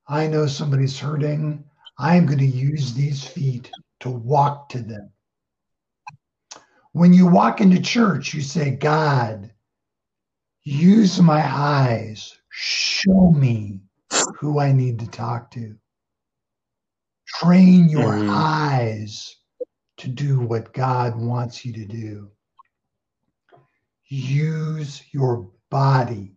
I 0.08 0.28
know 0.28 0.48
somebody's 0.48 1.00
hurting. 1.00 1.66
I'm 1.98 2.26
going 2.26 2.40
to 2.40 2.46
use 2.46 2.94
these 2.94 3.26
feet 3.26 3.72
to 4.02 4.10
walk 4.10 4.70
to 4.70 4.82
them. 4.82 5.12
When 6.94 7.14
you 7.14 7.28
walk 7.28 7.60
into 7.60 7.82
church, 7.82 8.34
you 8.34 8.42
say, 8.42 8.72
God, 8.72 9.52
use 10.68 11.22
my 11.22 11.42
eyes. 11.42 12.38
Show 12.50 13.32
me 13.32 13.80
who 14.38 14.60
I 14.60 14.74
need 14.74 15.00
to 15.00 15.10
talk 15.10 15.50
to. 15.52 15.78
Train 17.26 17.88
your 17.88 18.12
Mhm. 18.12 18.30
eyes 18.30 19.38
to 19.98 20.10
do 20.10 20.42
what 20.42 20.74
God 20.74 21.16
wants 21.16 21.64
you 21.64 21.72
to 21.72 21.86
do. 21.86 22.32
Use 24.10 25.04
your 25.14 25.50
body. 25.70 26.36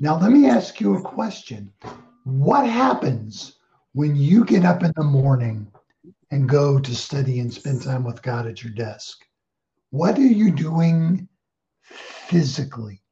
Now, 0.00 0.18
let 0.18 0.32
me 0.32 0.46
ask 0.46 0.80
you 0.80 0.96
a 0.96 1.02
question. 1.02 1.72
What 2.24 2.68
happens 2.68 3.56
when 3.92 4.16
you 4.16 4.44
get 4.44 4.64
up 4.64 4.82
in 4.82 4.92
the 4.96 5.04
morning 5.04 5.72
and 6.32 6.48
go 6.48 6.80
to 6.80 6.94
study 6.94 7.38
and 7.38 7.52
spend 7.54 7.82
time 7.82 8.02
with 8.02 8.22
God 8.22 8.46
at 8.46 8.64
your 8.64 8.72
desk? 8.72 9.24
What 9.90 10.18
are 10.18 10.32
you 10.40 10.50
doing 10.50 11.28
physically? 12.28 13.02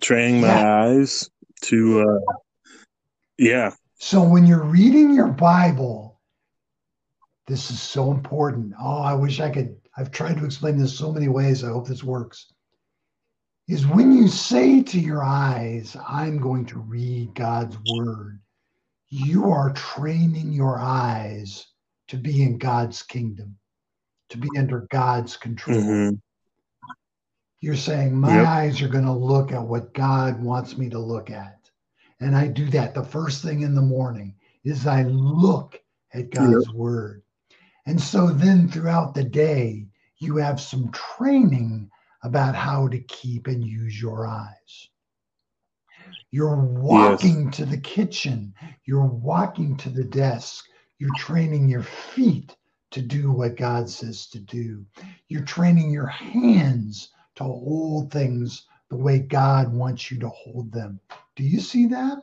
Training 0.00 0.40
my 0.42 0.48
Yeah. 0.48 0.86
eyes 0.86 1.30
to. 1.62 2.00
Uh, 2.00 2.32
yeah. 3.38 3.72
So 3.96 4.22
when 4.22 4.46
you're 4.46 4.64
reading 4.64 5.12
your 5.12 5.28
Bible, 5.28 6.20
this 7.46 7.70
is 7.70 7.80
so 7.80 8.12
important. 8.12 8.74
Oh, 8.80 9.02
I 9.02 9.14
wish 9.14 9.40
I 9.40 9.50
could. 9.50 9.76
I've 9.96 10.10
tried 10.12 10.36
to 10.38 10.44
explain 10.44 10.78
this 10.78 10.96
so 10.96 11.12
many 11.12 11.28
ways. 11.28 11.64
I 11.64 11.68
hope 11.68 11.88
this 11.88 12.04
works. 12.04 12.52
Is 13.66 13.86
when 13.86 14.12
you 14.12 14.28
say 14.28 14.82
to 14.82 15.00
your 15.00 15.22
eyes, 15.22 15.96
I'm 16.06 16.38
going 16.38 16.64
to 16.66 16.78
read 16.78 17.34
God's 17.34 17.78
word, 17.80 18.40
you 19.10 19.50
are 19.50 19.72
training 19.72 20.52
your 20.52 20.78
eyes 20.78 21.66
to 22.08 22.16
be 22.16 22.42
in 22.42 22.58
God's 22.58 23.02
kingdom, 23.02 23.58
to 24.30 24.38
be 24.38 24.56
under 24.58 24.86
God's 24.90 25.36
control. 25.36 26.04
hmm 26.04 26.14
You're 27.60 27.76
saying, 27.76 28.16
My 28.16 28.28
Yep. 28.34 28.46
eyes 28.46 28.82
are 28.82 28.88
going 28.88 29.04
to 29.04 29.12
look 29.12 29.52
at 29.52 29.62
what 29.62 29.94
God 29.94 30.42
wants 30.42 30.76
me 30.76 30.88
to 30.90 30.98
look 30.98 31.30
at. 31.30 31.70
And 32.20 32.36
I 32.36 32.48
do 32.48 32.66
that 32.70 32.94
the 32.94 33.04
first 33.04 33.42
thing 33.42 33.62
in 33.62 33.74
the 33.74 33.82
morning 33.82 34.34
is 34.64 34.86
I 34.86 35.02
look 35.04 35.80
at 36.14 36.30
God's 36.30 36.68
word. 36.70 37.22
And 37.86 38.00
so 38.00 38.28
then 38.28 38.68
throughout 38.68 39.14
the 39.14 39.24
day, 39.24 39.86
you 40.18 40.36
have 40.36 40.60
some 40.60 40.90
training 40.92 41.90
about 42.22 42.54
how 42.54 42.88
to 42.88 42.98
keep 43.00 43.46
and 43.46 43.64
use 43.64 44.00
your 44.00 44.26
eyes. 44.26 44.88
You're 46.30 46.56
walking 46.56 47.50
yes. 47.50 47.56
to 47.56 47.64
the 47.64 47.78
kitchen. 47.78 48.54
You're 48.84 49.06
walking 49.06 49.76
to 49.78 49.88
the 49.90 50.04
desk. 50.04 50.66
You're 50.98 51.12
training 51.12 51.68
your 51.68 51.82
feet 51.82 52.56
to 52.90 53.02
do 53.02 53.30
what 53.30 53.56
God 53.56 53.88
says 53.88 54.26
to 54.28 54.38
do. 54.38 54.84
You're 55.28 55.44
training 55.44 55.90
your 55.90 56.06
hands 56.06 57.10
to 57.36 57.44
hold 57.44 58.10
things 58.10 58.66
the 58.90 58.96
way 58.96 59.18
God 59.18 59.72
wants 59.72 60.10
you 60.10 60.18
to 60.20 60.28
hold 60.28 60.72
them. 60.72 61.00
Do 61.36 61.44
you 61.44 61.60
see 61.60 61.86
that? 61.86 62.18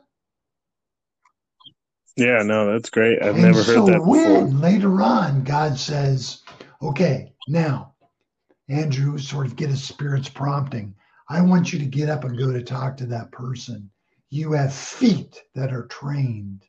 Yeah, 2.16 2.42
no, 2.42 2.72
that's 2.72 2.90
great. 2.90 3.22
I've 3.22 3.34
and 3.34 3.44
never 3.44 3.58
heard 3.58 3.64
so 3.64 3.86
that 3.86 3.98
before. 3.98 4.10
When 4.10 4.60
later 4.60 5.02
on 5.02 5.44
God 5.44 5.78
says, 5.78 6.42
okay, 6.82 7.32
now, 7.48 7.94
Andrew, 8.68 9.18
sort 9.18 9.46
of 9.46 9.56
get 9.56 9.70
his 9.70 9.84
spirit's 9.84 10.28
prompting. 10.28 10.94
I 11.28 11.40
want 11.42 11.72
you 11.72 11.78
to 11.78 11.84
get 11.86 12.08
up 12.08 12.24
and 12.24 12.38
go 12.38 12.52
to 12.52 12.62
talk 12.62 12.96
to 12.96 13.06
that 13.06 13.30
person. 13.32 13.90
You 14.30 14.52
have 14.52 14.74
feet 14.74 15.42
that 15.54 15.72
are 15.72 15.86
trained. 15.86 16.64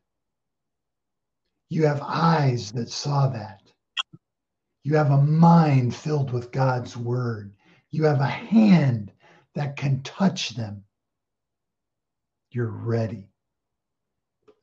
You 1.70 1.86
have 1.86 2.02
eyes 2.02 2.72
that 2.74 2.90
saw 2.90 3.28
that. 3.30 3.62
You 4.88 4.96
have 4.96 5.12
a 5.12 5.22
mind 5.22 5.94
filled 5.94 6.32
with 6.32 6.54
God's 6.54 6.96
word. 6.96 7.52
You 7.92 8.06
have 8.06 8.22
a 8.22 8.26
hand 8.26 9.12
that 9.54 9.76
can 9.76 10.02
touch 10.02 10.52
them. 10.52 10.86
You're 12.52 12.72
ready. 12.72 13.28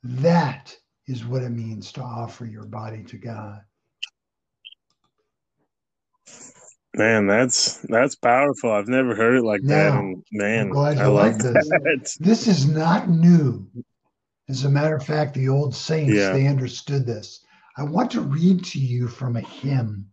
That 0.01 0.75
is 1.05 1.23
what 1.27 1.43
it 1.43 1.51
means 1.51 1.91
to 1.91 2.01
offer 2.01 2.43
your 2.43 2.65
body 2.65 3.03
to 3.03 3.17
God. 3.19 3.61
Man, 6.95 7.27
that's 7.27 7.77
that's 7.87 8.15
powerful. 8.15 8.71
I've 8.71 8.87
never 8.87 9.13
heard 9.13 9.35
it 9.35 9.43
like 9.43 9.61
now, 9.61 9.91
that, 9.91 9.99
and 9.99 10.23
man, 10.31 10.71
I 10.75 11.05
like 11.05 11.37
this. 11.37 11.69
that. 11.69 12.15
This 12.19 12.47
is 12.47 12.65
not 12.65 13.09
new. 13.09 13.69
As 14.49 14.65
a 14.65 14.71
matter 14.71 14.95
of 14.95 15.05
fact, 15.05 15.35
the 15.35 15.49
old 15.49 15.75
saints 15.75 16.15
yeah. 16.15 16.31
they 16.31 16.47
understood 16.47 17.05
this. 17.05 17.45
I 17.77 17.83
want 17.83 18.09
to 18.11 18.21
read 18.21 18.65
to 18.65 18.79
you 18.79 19.07
from 19.07 19.35
a 19.35 19.41
hymn 19.41 20.09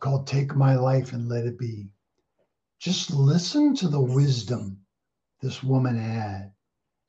called 0.00 0.26
"Take 0.26 0.56
My 0.56 0.76
Life 0.76 1.12
and 1.12 1.28
Let 1.28 1.46
It 1.46 1.58
Be." 1.58 1.90
Just 2.80 3.10
listen 3.10 3.74
to 3.76 3.88
the 3.88 4.00
wisdom 4.00 4.86
this 5.40 5.62
woman 5.62 5.96
had, 5.96 6.52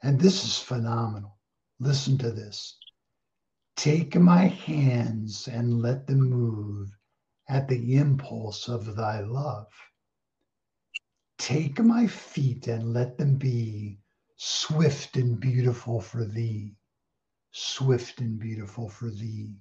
and 0.03 0.19
this 0.19 0.43
is 0.43 0.59
phenomenal. 0.59 1.37
Listen 1.79 2.17
to 2.19 2.31
this. 2.31 2.77
Take 3.75 4.15
my 4.15 4.47
hands 4.47 5.47
and 5.47 5.81
let 5.81 6.05
them 6.07 6.29
move 6.29 6.89
at 7.49 7.67
the 7.67 7.95
impulse 7.95 8.67
of 8.67 8.95
thy 8.95 9.21
love. 9.21 9.67
Take 11.37 11.79
my 11.79 12.07
feet 12.07 12.67
and 12.67 12.93
let 12.93 13.17
them 13.17 13.37
be 13.37 13.99
swift 14.37 15.17
and 15.17 15.39
beautiful 15.39 15.99
for 16.01 16.25
thee, 16.25 16.75
swift 17.51 18.19
and 18.19 18.39
beautiful 18.39 18.89
for 18.89 19.09
thee. 19.09 19.55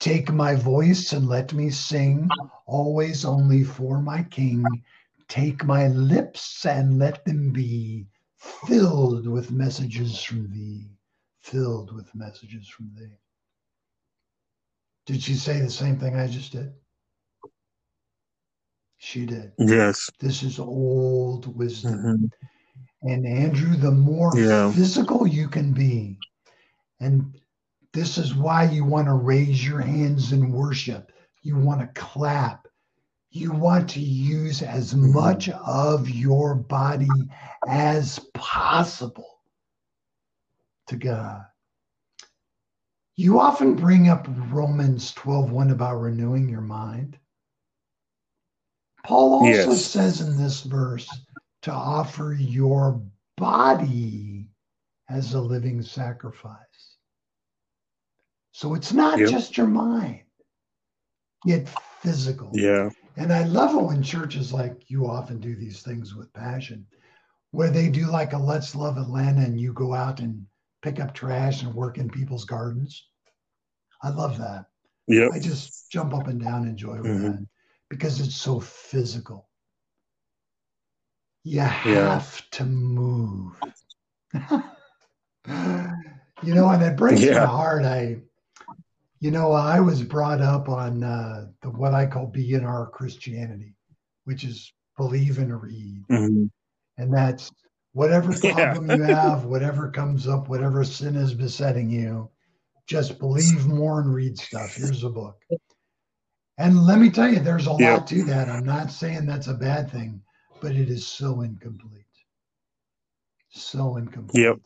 Take 0.00 0.32
my 0.32 0.54
voice 0.54 1.12
and 1.12 1.28
let 1.28 1.52
me 1.52 1.68
sing, 1.70 2.28
always 2.66 3.24
only 3.24 3.62
for 3.62 4.00
my 4.00 4.22
King. 4.24 4.64
Take 5.28 5.62
my 5.64 5.88
lips 5.88 6.64
and 6.64 6.98
let 6.98 7.24
them 7.24 7.52
be 7.52 8.06
filled 8.66 9.28
with 9.28 9.52
messages 9.52 10.22
from 10.22 10.50
thee, 10.50 10.88
filled 11.42 11.92
with 11.94 12.12
messages 12.14 12.66
from 12.66 12.90
thee. 12.98 13.18
Did 15.06 15.22
she 15.22 15.34
say 15.34 15.60
the 15.60 15.70
same 15.70 15.98
thing 15.98 16.16
I 16.16 16.26
just 16.26 16.52
did? 16.52 16.72
She 18.96 19.26
did. 19.26 19.52
Yes. 19.58 20.10
This 20.18 20.42
is 20.42 20.58
old 20.58 21.56
wisdom. 21.56 21.94
Mm-hmm. 21.94 23.10
And 23.10 23.26
Andrew, 23.26 23.76
the 23.76 23.90
more 23.90 24.30
yeah. 24.36 24.70
physical 24.72 25.26
you 25.26 25.48
can 25.48 25.72
be, 25.72 26.18
and 27.00 27.39
this 27.92 28.18
is 28.18 28.34
why 28.34 28.64
you 28.64 28.84
want 28.84 29.08
to 29.08 29.14
raise 29.14 29.66
your 29.66 29.80
hands 29.80 30.32
in 30.32 30.52
worship, 30.52 31.12
you 31.42 31.56
want 31.56 31.80
to 31.80 32.00
clap, 32.00 32.68
you 33.30 33.52
want 33.52 33.90
to 33.90 34.00
use 34.00 34.62
as 34.62 34.94
much 34.94 35.48
of 35.48 36.08
your 36.08 36.54
body 36.54 37.08
as 37.66 38.18
possible 38.34 39.40
to 40.86 40.96
God. 40.96 41.44
You 43.16 43.38
often 43.38 43.74
bring 43.74 44.08
up 44.08 44.26
Romans 44.50 45.12
12:1 45.14 45.72
about 45.72 45.96
renewing 45.96 46.48
your 46.48 46.62
mind. 46.62 47.18
Paul 49.04 49.34
also 49.34 49.70
yes. 49.70 49.84
says 49.84 50.20
in 50.20 50.36
this 50.36 50.62
verse 50.62 51.08
to 51.62 51.72
offer 51.72 52.32
your 52.32 53.02
body 53.36 54.48
as 55.08 55.34
a 55.34 55.40
living 55.40 55.82
sacrifice. 55.82 56.89
So 58.60 58.74
it's 58.74 58.92
not 58.92 59.18
yep. 59.18 59.30
just 59.30 59.56
your 59.56 59.66
mind, 59.66 60.20
get 61.46 61.66
physical. 62.02 62.50
Yeah. 62.52 62.90
And 63.16 63.32
I 63.32 63.44
love 63.44 63.74
it 63.74 63.82
when 63.82 64.02
churches 64.02 64.52
like 64.52 64.90
you 64.90 65.06
often 65.06 65.40
do 65.40 65.56
these 65.56 65.80
things 65.80 66.14
with 66.14 66.30
passion, 66.34 66.86
where 67.52 67.70
they 67.70 67.88
do 67.88 68.10
like 68.10 68.34
a 68.34 68.38
Let's 68.38 68.74
Love 68.74 68.98
Atlanta 68.98 69.40
and 69.40 69.58
you 69.58 69.72
go 69.72 69.94
out 69.94 70.20
and 70.20 70.44
pick 70.82 71.00
up 71.00 71.14
trash 71.14 71.62
and 71.62 71.72
work 71.74 71.96
in 71.96 72.10
people's 72.10 72.44
gardens. 72.44 73.08
I 74.02 74.10
love 74.10 74.36
that. 74.36 74.66
Yeah. 75.06 75.30
I 75.32 75.38
just 75.38 75.90
jump 75.90 76.12
up 76.12 76.26
and 76.26 76.38
down, 76.38 76.68
enjoy 76.68 76.98
mm-hmm. 76.98 77.22
that 77.28 77.46
because 77.88 78.20
it's 78.20 78.36
so 78.36 78.60
physical. 78.60 79.48
You 81.44 81.60
have 81.60 81.86
yeah. 81.86 82.22
to 82.58 82.64
move. 82.66 83.58
you 86.42 86.54
know, 86.54 86.68
and 86.68 86.82
it 86.82 86.98
breaks 86.98 87.22
yeah. 87.22 87.38
my 87.38 87.46
heart. 87.46 87.84
I, 87.84 88.18
you 89.20 89.30
know, 89.30 89.52
I 89.52 89.80
was 89.80 90.02
brought 90.02 90.40
up 90.40 90.68
on 90.68 91.02
uh, 91.02 91.46
the 91.62 91.70
what 91.70 91.92
I 91.94 92.06
call 92.06 92.26
B&R 92.26 92.90
Christianity, 92.92 93.74
which 94.24 94.44
is 94.44 94.72
believe 94.96 95.38
and 95.38 95.62
read, 95.62 96.02
mm-hmm. 96.10 96.44
and 96.96 97.14
that's 97.14 97.50
whatever 97.92 98.32
problem 98.52 98.88
yeah. 98.88 98.96
you 98.96 99.02
have, 99.02 99.44
whatever 99.44 99.90
comes 99.90 100.26
up, 100.26 100.48
whatever 100.48 100.84
sin 100.84 101.16
is 101.16 101.34
besetting 101.34 101.90
you, 101.90 102.30
just 102.86 103.18
believe 103.18 103.66
more 103.66 104.00
and 104.00 104.14
read 104.14 104.38
stuff. 104.38 104.74
Here's 104.74 105.04
a 105.04 105.10
book. 105.10 105.36
And 106.56 106.86
let 106.86 106.98
me 106.98 107.10
tell 107.10 107.28
you, 107.28 107.40
there's 107.40 107.66
a 107.66 107.72
lot 107.72 108.06
to 108.08 108.24
that. 108.24 108.48
I'm 108.48 108.64
not 108.64 108.90
saying 108.90 109.26
that's 109.26 109.46
a 109.48 109.54
bad 109.54 109.90
thing, 109.90 110.20
but 110.60 110.72
it 110.72 110.90
is 110.90 111.06
so 111.06 111.42
incomplete. 111.42 112.04
So 113.50 113.96
incomplete. 113.96 114.44
Yep. 114.44 114.58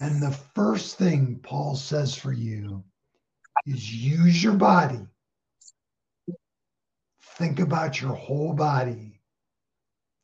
And 0.00 0.22
the 0.22 0.36
first 0.54 0.96
thing 0.98 1.40
Paul 1.42 1.76
says 1.76 2.14
for 2.14 2.32
you 2.32 2.84
is 3.66 3.92
use 3.92 4.42
your 4.42 4.54
body. 4.54 5.06
Think 7.36 7.58
about 7.60 8.00
your 8.00 8.14
whole 8.14 8.52
body, 8.52 9.20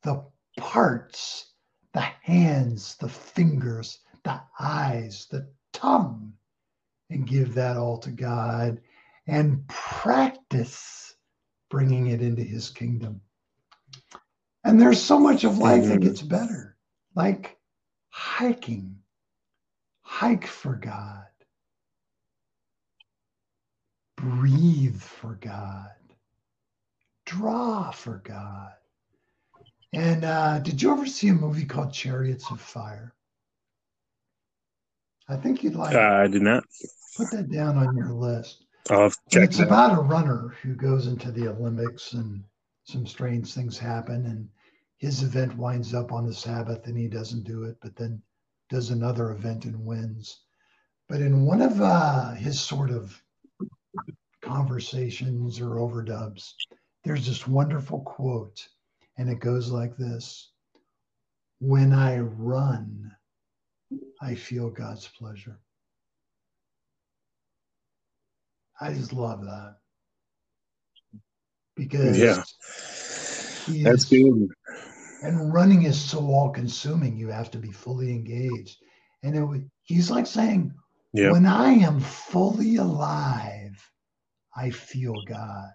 the 0.03 0.25
parts, 0.59 1.53
the 1.93 2.01
hands, 2.01 2.97
the 3.01 3.09
fingers, 3.09 3.99
the 4.23 4.41
eyes, 4.59 5.27
the 5.31 5.49
tongue, 5.73 6.35
and 7.11 7.27
give 7.27 7.55
that 7.55 7.77
all 7.77 7.99
to 7.99 8.11
God 8.11 8.81
and 9.27 9.67
practice 9.69 11.15
bringing 11.69 12.09
it 12.09 12.23
into 12.23 12.43
his 12.43 12.71
kingdom. 12.71 13.21
And 14.65 14.81
there's 14.81 15.01
so 15.01 15.19
much 15.19 15.45
of 15.45 15.59
life 15.59 15.87
that 15.87 16.01
gets 16.01 16.23
better, 16.23 16.77
like 17.15 17.59
hiking. 18.11 18.97
Hike 20.03 20.47
for 20.47 20.75
God. 20.75 21.25
Breathe 24.21 25.01
for 25.01 25.39
God. 25.41 25.89
Draw 27.25 27.91
for 27.93 28.21
God. 28.25 28.73
And 29.95 30.25
uh, 30.25 30.59
did 30.59 30.83
you 30.83 30.93
ever 30.93 31.07
see 31.07 31.29
a 31.29 31.35
movie 31.35 31.65
called 31.65 31.93
Chariots 31.93 32.51
of 32.51 32.61
Fire? 32.61 33.15
I 35.29 35.37
think 35.37 35.63
you'd 35.63 35.75
like. 35.75 35.95
Uh, 35.95 36.01
I 36.01 36.27
did 36.27 36.43
not. 36.43 36.65
Put 37.17 37.31
that 37.31 37.51
down 37.51 37.79
on 37.79 37.97
your 37.97 38.13
list. 38.13 38.65
I'll 38.91 39.11
check 39.31 39.45
it's 39.45 39.61
about 39.61 39.99
a 39.99 40.03
runner 40.03 40.55
who 40.63 40.75
goes 40.75 41.07
into 41.07 41.31
the 41.31 41.49
Olympics 41.49 42.13
and 42.13 42.45
some 42.85 43.07
strange 43.07 43.55
things 43.55 43.79
happen 43.79 44.27
and 44.27 44.49
his 44.99 45.23
event 45.23 45.57
winds 45.57 45.95
up 45.95 46.13
on 46.13 46.27
the 46.27 46.35
Sabbath 46.35 46.87
and 46.87 46.97
he 46.97 47.09
doesn't 47.09 47.45
do 47.45 47.65
it, 47.65 47.77
but 47.81 47.97
then 47.97 48.21
does 48.69 48.91
another 48.91 49.31
event 49.31 49.65
and 49.65 49.87
wins. 49.87 50.41
But 51.09 51.21
in 51.21 51.45
one 51.45 51.63
of 51.63 51.81
uh, 51.81 52.33
his 52.33 52.61
sort 52.61 52.91
of 52.91 53.21
conversations 54.43 55.61
or 55.61 55.77
overdubs, 55.77 56.53
there's 57.05 57.27
this 57.27 57.47
wonderful 57.47 58.01
quote, 58.01 58.67
and 59.19 59.29
it 59.29 59.41
goes 59.41 59.71
like 59.71 59.97
this 59.97 60.53
When 61.59 61.93
I 61.93 62.19
run, 62.19 63.11
I 64.21 64.35
feel 64.35 64.71
God's 64.71 65.09
pleasure. 65.09 65.59
I 68.81 68.93
just 68.95 69.13
love 69.13 69.43
that 69.45 69.77
because 71.77 72.19
yeah, 72.19 72.43
that's 73.85 74.05
good. 74.05 74.49
And 75.23 75.53
running 75.53 75.83
is 75.83 76.01
so 76.01 76.19
all 76.21 76.49
consuming. 76.51 77.19
You 77.19 77.29
have 77.29 77.51
to 77.51 77.59
be 77.59 77.73
fully 77.73 78.11
engaged. 78.11 78.79
And 79.23 79.37
it, 79.37 79.63
he's 79.83 80.11
like 80.11 80.27
saying, 80.27 80.73
Yeah. 81.13 81.31
when 81.31 81.45
I 81.45 81.73
am 81.73 82.01
fully 82.01 82.77
alive, 82.77 83.60
I 84.57 84.71
feel 84.71 85.23
God. 85.23 85.71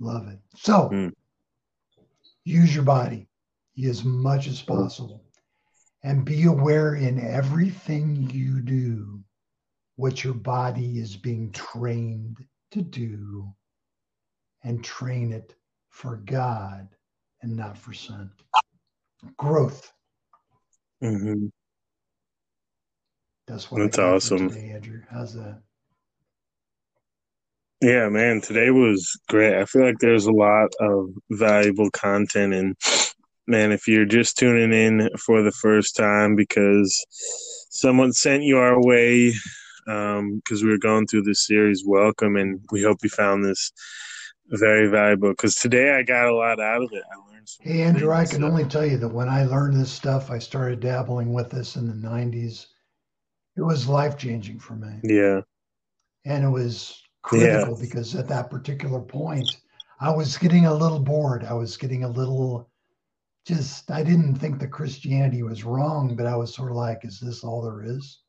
Love 0.00 0.28
it. 0.28 0.38
So 0.56 0.90
Mm. 0.90 1.12
use 2.44 2.74
your 2.74 2.84
body 2.84 3.28
as 3.84 4.04
much 4.04 4.46
as 4.46 4.62
possible 4.62 5.24
and 6.02 6.24
be 6.24 6.44
aware 6.44 6.94
in 6.94 7.18
everything 7.20 8.28
you 8.30 8.60
do 8.60 9.22
what 9.96 10.22
your 10.24 10.34
body 10.34 10.98
is 10.98 11.16
being 11.16 11.50
trained 11.52 12.38
to 12.70 12.82
do 12.82 13.52
and 14.64 14.84
train 14.84 15.32
it 15.32 15.54
for 15.90 16.16
God 16.18 16.88
and 17.42 17.56
not 17.56 17.76
for 17.76 17.92
sin. 17.92 18.30
Growth. 19.36 19.92
hmm 21.00 21.46
That's 23.48 23.70
what 23.70 23.80
That's 23.80 23.98
awesome. 23.98 24.50
today, 24.50 24.70
Andrew. 24.74 25.00
How's 25.10 25.34
that? 25.34 25.60
Yeah, 27.80 28.08
man, 28.08 28.40
today 28.40 28.70
was 28.70 29.18
great. 29.28 29.54
I 29.56 29.64
feel 29.64 29.84
like 29.84 29.98
there's 30.00 30.26
a 30.26 30.32
lot 30.32 30.68
of 30.80 31.10
valuable 31.30 31.90
content 31.92 32.52
and 32.52 32.76
man, 33.46 33.72
if 33.72 33.88
you're 33.88 34.04
just 34.04 34.36
tuning 34.36 34.72
in 34.72 35.08
for 35.16 35.42
the 35.42 35.52
first 35.52 35.96
time 35.96 36.36
because 36.36 37.06
someone 37.70 38.12
sent 38.12 38.42
you 38.42 38.58
our 38.58 38.78
way 38.84 39.32
um, 39.86 40.36
because 40.36 40.62
we 40.62 40.70
were 40.70 40.78
going 40.78 41.06
through 41.06 41.22
this 41.22 41.46
series, 41.46 41.82
welcome 41.86 42.36
and 42.36 42.60
we 42.70 42.82
hope 42.82 42.98
you 43.02 43.08
found 43.08 43.44
this 43.44 43.72
very 44.48 44.88
valuable 44.88 45.30
because 45.30 45.54
today 45.54 45.92
I 45.94 46.02
got 46.02 46.26
a 46.26 46.34
lot 46.34 46.60
out 46.60 46.82
of 46.82 46.90
it. 46.92 47.04
I 47.10 47.32
learned 47.32 47.48
some 47.48 47.64
Hey, 47.66 47.82
Andrew, 47.82 48.10
I 48.12 48.24
can 48.26 48.40
so- 48.40 48.46
only 48.48 48.64
tell 48.64 48.84
you 48.84 48.98
that 48.98 49.08
when 49.08 49.28
I 49.28 49.44
learned 49.44 49.80
this 49.80 49.90
stuff, 49.92 50.30
I 50.30 50.38
started 50.38 50.80
dabbling 50.80 51.32
with 51.32 51.48
this 51.50 51.76
in 51.76 51.86
the 51.86 52.08
90s. 52.08 52.66
It 53.58 53.62
was 53.62 53.88
life 53.88 54.16
changing 54.16 54.60
for 54.60 54.74
me. 54.76 55.00
Yeah, 55.02 55.40
And 56.24 56.44
it 56.44 56.48
was 56.48 57.02
critical 57.22 57.76
because 57.76 58.14
at 58.14 58.28
that 58.28 58.50
particular 58.50 59.00
point, 59.00 59.50
I 60.00 60.10
was 60.14 60.38
getting 60.38 60.66
a 60.66 60.72
little 60.74 61.00
bored. 61.00 61.42
I 61.44 61.54
was 61.54 61.76
getting 61.76 62.04
a 62.04 62.08
little 62.08 62.70
just, 63.46 63.90
I 63.90 64.04
didn't 64.04 64.36
think 64.36 64.60
that 64.60 64.68
Christianity 64.68 65.42
was 65.42 65.64
wrong, 65.64 66.14
but 66.14 66.24
I 66.26 66.36
was 66.36 66.54
sort 66.54 66.70
of 66.70 66.76
like, 66.76 67.04
is 67.04 67.18
this 67.18 67.42
all 67.42 67.60
there 67.62 67.82
is? 67.82 68.20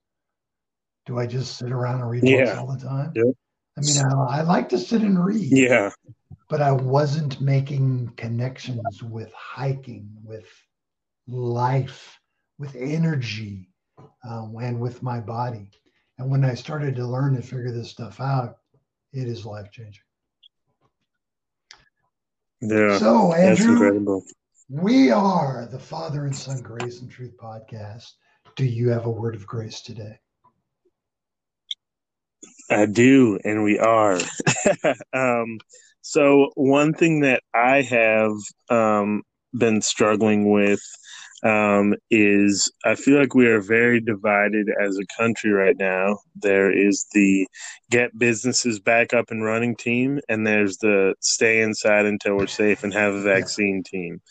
Do 1.05 1.19
I 1.19 1.27
just 1.27 1.57
sit 1.57 1.71
around 1.71 2.01
and 2.01 2.09
read 2.09 2.21
books 2.21 2.33
Yeah. 2.33 2.59
all 2.59 2.67
the 2.75 2.83
time? 2.83 3.11
Yep. 3.15 3.35
I 3.77 3.81
mean, 3.81 3.97
I, 3.97 4.39
I 4.39 4.41
like 4.41 4.67
to 4.69 4.79
sit 4.79 5.03
and 5.03 5.23
read. 5.23 5.51
yeah, 5.51 5.91
but 6.49 6.61
I 6.61 6.71
wasn't 6.71 7.39
making 7.39 8.13
connections 8.17 9.03
with 9.03 9.31
hiking, 9.33 10.09
with 10.23 10.47
life, 11.27 12.19
with 12.57 12.75
energy, 12.75 13.69
um, 14.23 14.55
and 14.61 14.79
with 14.79 15.03
my 15.03 15.19
body. 15.19 15.67
And 16.17 16.29
when 16.29 16.43
I 16.43 16.53
started 16.53 16.95
to 16.95 17.07
learn 17.07 17.35
and 17.35 17.45
figure 17.45 17.71
this 17.71 17.89
stuff 17.89 18.19
out, 18.19 18.57
it 19.13 19.27
is 19.27 19.45
life 19.45 19.71
changing. 19.71 20.03
yeah. 22.61 22.97
So, 22.97 23.33
Andrew, 23.33 23.71
incredible. 23.71 24.23
we 24.69 25.11
are 25.11 25.67
the 25.71 25.79
Father 25.79 26.25
and 26.25 26.35
Son 26.35 26.61
Grace 26.61 27.01
and 27.01 27.09
Truth 27.09 27.37
podcast. 27.37 28.11
Do 28.55 28.65
you 28.65 28.89
have 28.89 29.05
a 29.05 29.11
word 29.11 29.35
of 29.35 29.47
grace 29.47 29.81
today? 29.81 30.19
I 32.69 32.85
do, 32.85 33.39
and 33.43 33.63
we 33.63 33.79
are. 33.79 34.19
um, 35.13 35.57
so 36.01 36.51
one 36.55 36.93
thing 36.93 37.21
that 37.21 37.41
I 37.53 37.81
have 37.81 38.33
um, 38.69 39.23
been 39.57 39.81
struggling 39.81 40.51
with 40.51 40.81
um, 41.43 41.95
is 42.11 42.71
I 42.85 42.95
feel 42.95 43.19
like 43.19 43.35
we 43.35 43.47
are 43.47 43.61
very 43.61 43.99
divided 44.01 44.67
as 44.81 44.97
a 44.97 45.21
country 45.21 45.51
right 45.51 45.77
now. 45.77 46.17
There 46.35 46.71
is 46.71 47.05
the 47.13 47.47
get 47.91 48.17
businesses 48.17 48.79
back 48.79 49.13
up 49.13 49.31
and 49.31 49.43
running 49.43 49.75
team, 49.75 50.19
and 50.29 50.45
there's 50.45 50.77
the 50.77 51.15
stay 51.21 51.61
inside 51.61 52.05
until 52.05 52.37
we're 52.37 52.47
safe 52.47 52.83
and 52.83 52.93
have 52.93 53.13
a 53.13 53.21
vaccine 53.21 53.83
team. 53.83 54.21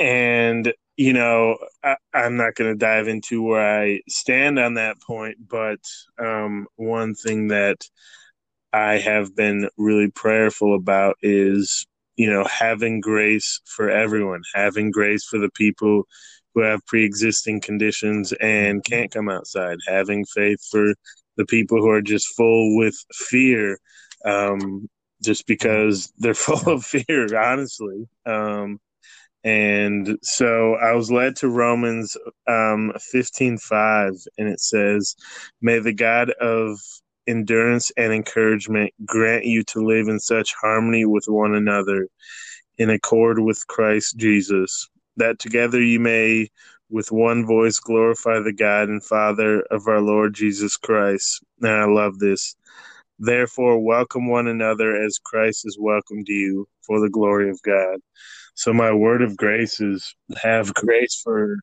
And 0.00 0.72
you 0.96 1.12
know, 1.12 1.56
I, 1.84 1.96
I'm 2.12 2.36
not 2.36 2.56
going 2.56 2.72
to 2.72 2.76
dive 2.76 3.06
into 3.06 3.42
where 3.42 3.82
I 3.82 4.00
stand 4.08 4.58
on 4.58 4.74
that 4.74 5.00
point, 5.00 5.36
but 5.48 5.78
um, 6.18 6.66
one 6.76 7.14
thing 7.14 7.48
that 7.48 7.84
I 8.72 8.94
have 8.98 9.34
been 9.36 9.68
really 9.78 10.10
prayerful 10.10 10.74
about 10.74 11.16
is, 11.22 11.86
you 12.18 12.28
know, 12.28 12.44
having 12.44 13.00
grace 13.00 13.60
for 13.64 13.88
everyone, 13.88 14.42
having 14.52 14.90
grace 14.90 15.24
for 15.24 15.38
the 15.38 15.50
people 15.50 16.02
who 16.52 16.62
have 16.62 16.84
pre 16.86 17.04
existing 17.04 17.60
conditions 17.60 18.32
and 18.32 18.84
can't 18.84 19.12
come 19.12 19.28
outside, 19.28 19.78
having 19.86 20.24
faith 20.26 20.58
for 20.70 20.94
the 21.36 21.46
people 21.46 21.78
who 21.78 21.88
are 21.88 22.02
just 22.02 22.26
full 22.36 22.76
with 22.76 22.96
fear, 23.14 23.78
um, 24.24 24.88
just 25.22 25.46
because 25.46 26.12
they're 26.18 26.34
full 26.48 26.72
of 26.72 26.84
fear, 26.84 27.38
honestly. 27.38 28.08
Um, 28.26 28.80
and 29.44 30.18
so 30.20 30.74
I 30.74 30.94
was 30.94 31.12
led 31.12 31.36
to 31.36 31.48
Romans 31.48 32.16
um, 32.48 32.92
15:5, 33.14 34.26
and 34.36 34.48
it 34.48 34.60
says, 34.60 35.14
"May 35.62 35.78
the 35.78 35.92
God 35.92 36.30
of 36.30 36.80
endurance 37.28 37.92
and 37.96 38.12
encouragement 38.12 38.92
grant 39.04 39.44
you 39.44 39.62
to 39.64 39.84
live 39.84 40.08
in 40.08 40.18
such 40.18 40.54
harmony 40.60 41.04
with 41.04 41.26
one 41.28 41.54
another, 41.54 42.08
in 42.78 42.90
accord 42.90 43.38
with 43.38 43.64
Christ 43.68 44.16
Jesus, 44.16 44.88
that 45.16 45.38
together 45.38 45.80
you 45.80 46.00
may, 46.00 46.48
with 46.90 47.12
one 47.12 47.46
voice, 47.46 47.78
glorify 47.78 48.40
the 48.40 48.52
God 48.52 48.88
and 48.88 49.04
Father 49.04 49.60
of 49.70 49.86
our 49.86 50.00
Lord 50.00 50.34
Jesus 50.34 50.76
Christ." 50.76 51.42
And 51.60 51.70
I 51.70 51.84
love 51.84 52.18
this. 52.18 52.56
Therefore, 53.18 53.78
welcome 53.84 54.28
one 54.28 54.46
another 54.46 54.96
as 54.96 55.18
Christ 55.18 55.64
has 55.64 55.76
welcomed 55.78 56.28
you 56.28 56.66
for 56.86 57.00
the 57.00 57.10
glory 57.10 57.50
of 57.50 57.60
God. 57.62 58.00
So 58.54 58.72
my 58.72 58.92
word 58.92 59.22
of 59.22 59.36
grace 59.36 59.80
is 59.80 60.14
have 60.42 60.72
grace 60.74 61.20
for 61.22 61.58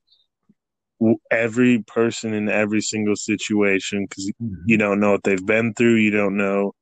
every 1.32 1.84
person 1.84 2.34
in 2.34 2.50
every 2.50 2.82
single 2.82 3.16
situation 3.16 4.06
because 4.06 4.32
you 4.66 4.78
don't 4.78 5.00
know 5.00 5.12
what 5.12 5.24
they've 5.24 5.46
been 5.46 5.74
through. 5.74 5.96
You 5.96 6.12
don't 6.12 6.38
know 6.38 6.74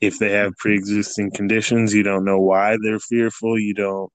if 0.00 0.18
they 0.18 0.32
have 0.32 0.56
pre-existing 0.58 1.32
conditions. 1.32 1.94
You 1.94 2.02
don't 2.02 2.24
know 2.24 2.40
why 2.40 2.76
they're 2.82 3.00
fearful. 3.00 3.58
You 3.58 3.74
don't 3.74 4.12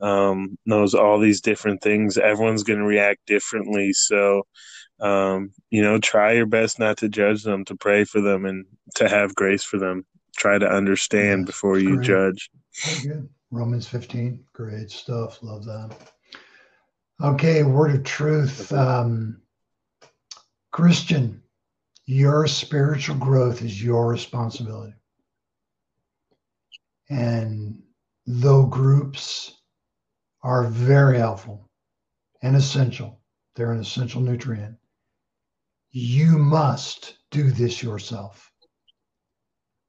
um, 0.00 0.58
knows 0.66 0.94
all 0.94 1.18
these 1.18 1.40
different 1.40 1.82
things. 1.82 2.18
Everyone's 2.18 2.62
going 2.62 2.78
to 2.78 2.84
react 2.84 3.26
differently. 3.26 3.92
So, 3.92 4.42
um, 5.00 5.52
you 5.70 5.82
know, 5.82 5.98
try 5.98 6.32
your 6.32 6.46
best 6.46 6.78
not 6.78 6.98
to 6.98 7.08
judge 7.08 7.42
them, 7.42 7.64
to 7.66 7.76
pray 7.76 8.04
for 8.04 8.20
them, 8.20 8.44
and 8.44 8.64
to 8.96 9.08
have 9.08 9.34
grace 9.34 9.62
for 9.62 9.78
them. 9.78 10.04
Try 10.36 10.58
to 10.58 10.68
understand 10.68 11.42
Yes, 11.42 11.46
before 11.46 11.78
you 11.78 11.96
great. 11.96 12.06
judge. 12.06 12.50
Romans 13.50 13.86
15. 13.88 14.44
Great 14.52 14.90
stuff. 14.90 15.42
Love 15.42 15.64
that. 15.64 15.96
Okay, 17.22 17.62
word 17.62 17.94
of 17.94 18.02
truth. 18.02 18.72
Um, 18.72 19.42
Christian, 20.70 21.42
your 22.06 22.46
spiritual 22.46 23.16
growth 23.16 23.60
is 23.60 23.82
your 23.82 24.08
responsibility. 24.08 24.94
And 27.10 27.82
though 28.26 28.64
groups 28.64 29.52
are 30.42 30.64
very 30.64 31.18
helpful 31.18 31.68
and 32.40 32.56
essential, 32.56 33.20
they're 33.54 33.72
an 33.72 33.80
essential 33.80 34.22
nutrient, 34.22 34.76
you 35.90 36.38
must 36.38 37.18
do 37.30 37.50
this 37.50 37.82
yourself. 37.82 38.50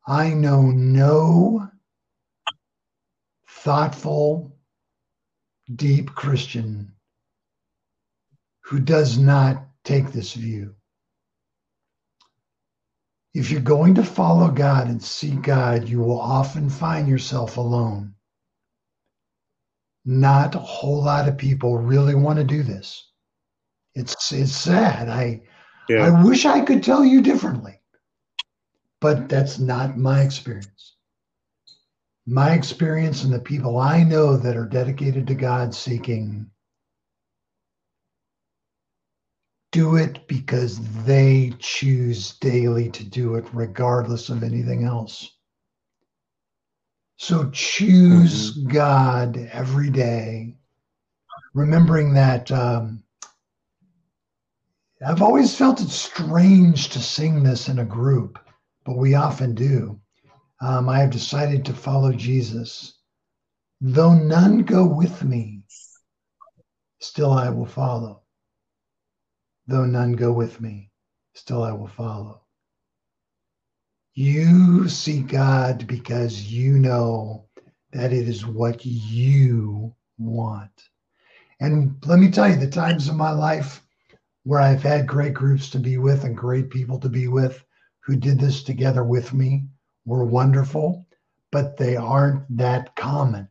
I 0.05 0.31
know 0.33 0.63
no 0.63 1.69
thoughtful, 3.47 4.57
deep 5.73 6.13
Christian 6.13 6.93
who 8.61 8.79
does 8.79 9.17
not 9.17 9.65
take 9.83 10.11
this 10.11 10.33
view. 10.33 10.75
If 13.33 13.49
you're 13.49 13.61
going 13.61 13.95
to 13.95 14.03
follow 14.03 14.49
God 14.49 14.87
and 14.87 15.01
seek 15.01 15.41
God, 15.41 15.87
you 15.87 15.99
will 15.99 16.19
often 16.19 16.69
find 16.69 17.07
yourself 17.07 17.57
alone. 17.57 18.13
Not 20.03 20.55
a 20.55 20.59
whole 20.59 21.03
lot 21.03 21.27
of 21.27 21.37
people 21.37 21.77
really 21.77 22.15
want 22.15 22.37
to 22.39 22.43
do 22.43 22.63
this. 22.63 23.07
It's 23.95 24.31
it's 24.31 24.51
sad. 24.51 25.09
I 25.09 25.41
Yeah. 25.87 26.05
I 26.05 26.23
wish 26.23 26.45
I 26.45 26.61
could 26.61 26.83
tell 26.83 27.05
you 27.05 27.21
differently. 27.21 27.79
But 28.99 29.29
that's 29.29 29.59
not 29.59 29.97
my 29.97 30.21
experience 30.21 30.95
my 32.25 32.53
experience 32.53 33.23
and 33.23 33.33
the 33.33 33.39
people 33.39 33.79
I 33.79 34.03
know 34.03 34.37
that 34.37 34.55
are 34.55 34.67
dedicated 34.67 35.27
to 35.27 35.35
God 35.35 35.73
seeking 35.73 36.49
do 39.71 39.95
it 39.95 40.27
because 40.27 40.79
they 41.05 41.53
choose 41.59 42.37
daily 42.39 42.89
to 42.91 43.03
do 43.03 43.35
it 43.35 43.45
regardless 43.53 44.29
of 44.29 44.43
anything 44.43 44.83
else. 44.83 45.31
So 47.17 47.49
choose 47.51 48.51
God 48.51 49.37
every 49.53 49.89
day 49.89 50.55
remembering 51.53 52.13
that 52.13 52.51
um, 52.51 53.03
I've 55.05 55.21
always 55.21 55.55
felt 55.55 55.81
it 55.81 55.89
strange 55.89 56.89
to 56.89 56.99
sing 56.99 57.43
this 57.43 57.69
in 57.69 57.79
a 57.79 57.85
group, 57.85 58.39
but 58.85 58.97
we 58.97 59.15
often 59.15 59.55
do. 59.55 59.99
Um, 60.61 60.89
I 60.89 60.99
have 60.99 61.09
decided 61.09 61.65
to 61.65 61.73
follow 61.73 62.11
Jesus. 62.11 62.99
Though 63.79 64.13
none 64.13 64.61
go 64.61 64.85
with 64.85 65.23
me, 65.23 65.63
still 66.99 67.31
I 67.31 67.49
will 67.49 67.65
follow. 67.65 68.21
Though 69.71 69.85
none 69.85 70.11
go 70.11 70.33
with 70.33 70.59
me, 70.59 70.91
still 71.33 71.63
I 71.63 71.71
will 71.71 71.87
follow. 71.87 72.41
You 74.13 74.89
seek 74.89 75.27
God 75.27 75.87
because 75.87 76.51
you 76.51 76.77
know 76.77 77.45
that 77.93 78.11
it 78.11 78.27
is 78.27 78.45
what 78.45 78.85
you 78.85 79.95
want. 80.17 80.89
And 81.61 81.95
let 82.05 82.19
me 82.19 82.29
tell 82.29 82.49
you, 82.49 82.57
the 82.57 82.67
times 82.67 83.07
in 83.07 83.15
my 83.15 83.31
life 83.31 83.81
where 84.43 84.59
I've 84.59 84.83
had 84.83 85.07
great 85.07 85.33
groups 85.33 85.69
to 85.69 85.79
be 85.79 85.97
with 85.97 86.25
and 86.25 86.35
great 86.35 86.69
people 86.69 86.99
to 86.99 87.07
be 87.07 87.29
with 87.29 87.63
who 88.01 88.17
did 88.17 88.41
this 88.41 88.63
together 88.63 89.05
with 89.05 89.31
me 89.33 89.67
were 90.03 90.25
wonderful, 90.25 91.07
but 91.49 91.77
they 91.77 91.95
aren't 91.95 92.57
that 92.57 92.93
common. 92.97 93.47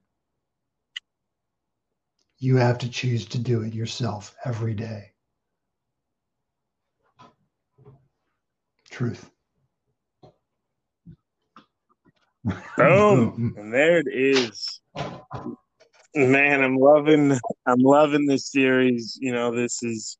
You 2.36 2.56
have 2.56 2.76
to 2.76 2.90
choose 2.90 3.24
to 3.28 3.38
do 3.38 3.62
it 3.62 3.72
yourself 3.72 4.36
every 4.44 4.74
day. 4.74 5.12
Truth. 8.90 9.30
Boom. 12.76 13.54
and 13.56 13.72
there 13.72 13.98
it 13.98 14.06
is. 14.10 14.80
Man, 16.14 16.62
I'm 16.62 16.76
loving 16.76 17.32
I'm 17.66 17.80
loving 17.80 18.26
this 18.26 18.50
series. 18.50 19.16
You 19.20 19.32
know, 19.32 19.54
this 19.54 19.82
is 19.82 20.18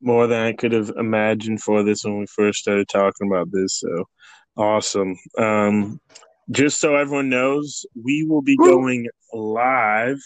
more 0.00 0.26
than 0.26 0.40
I 0.40 0.52
could 0.52 0.72
have 0.72 0.90
imagined 0.96 1.62
for 1.62 1.82
this 1.82 2.04
when 2.04 2.18
we 2.18 2.26
first 2.26 2.60
started 2.60 2.88
talking 2.88 3.28
about 3.28 3.50
this. 3.50 3.80
So 3.80 4.04
awesome. 4.56 5.16
Um 5.38 6.00
just 6.50 6.80
so 6.80 6.96
everyone 6.96 7.30
knows, 7.30 7.86
we 8.02 8.24
will 8.28 8.42
be 8.42 8.56
going 8.56 9.08
live. 9.32 10.20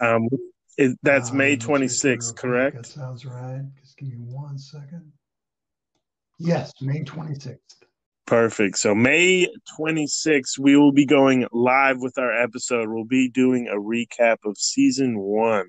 Um, 0.00 0.28
it, 0.76 0.98
that's 1.02 1.30
uh, 1.30 1.34
May 1.34 1.56
26th, 1.56 2.34
correct? 2.36 2.76
That 2.76 2.86
sounds 2.86 3.24
right. 3.24 3.62
Just 3.80 3.96
give 3.96 4.08
me 4.08 4.16
one 4.18 4.58
second. 4.58 5.12
Yes, 6.40 6.72
May 6.80 7.02
26th. 7.02 7.58
Perfect. 8.26 8.78
So 8.78 8.94
May 8.94 9.46
26th, 9.78 10.58
we 10.58 10.74
will 10.74 10.90
be 10.90 11.04
going 11.04 11.46
live 11.52 11.98
with 12.00 12.16
our 12.16 12.32
episode. 12.32 12.88
We'll 12.88 13.04
be 13.04 13.28
doing 13.28 13.68
a 13.68 13.76
recap 13.76 14.38
of 14.46 14.56
season 14.56 15.18
one. 15.18 15.68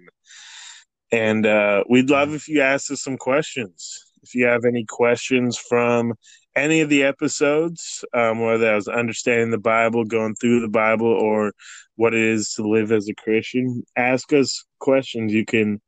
And 1.12 1.46
uh, 1.46 1.84
we'd 1.90 2.10
love 2.10 2.34
if 2.34 2.48
you 2.48 2.62
ask 2.62 2.90
us 2.90 3.04
some 3.04 3.18
questions. 3.18 4.02
If 4.24 4.34
you 4.34 4.46
have 4.46 4.64
any 4.64 4.86
questions 4.88 5.58
from 5.58 6.14
any 6.56 6.80
of 6.80 6.88
the 6.88 7.04
episodes, 7.04 8.06
um, 8.14 8.40
whether 8.40 8.60
that 8.60 8.76
was 8.76 8.88
understanding 8.88 9.52
the 9.52 9.58
Bible, 9.58 10.06
going 10.06 10.36
through 10.36 10.62
the 10.62 10.70
Bible, 10.70 11.08
or 11.08 11.52
what 11.96 12.14
it 12.14 12.24
is 12.24 12.54
to 12.54 12.64
live 12.64 12.94
as 12.94 13.10
a 13.10 13.16
Christian, 13.16 13.84
ask 13.98 14.32
us 14.32 14.64
questions. 14.80 15.34
You 15.34 15.44
can 15.44 15.82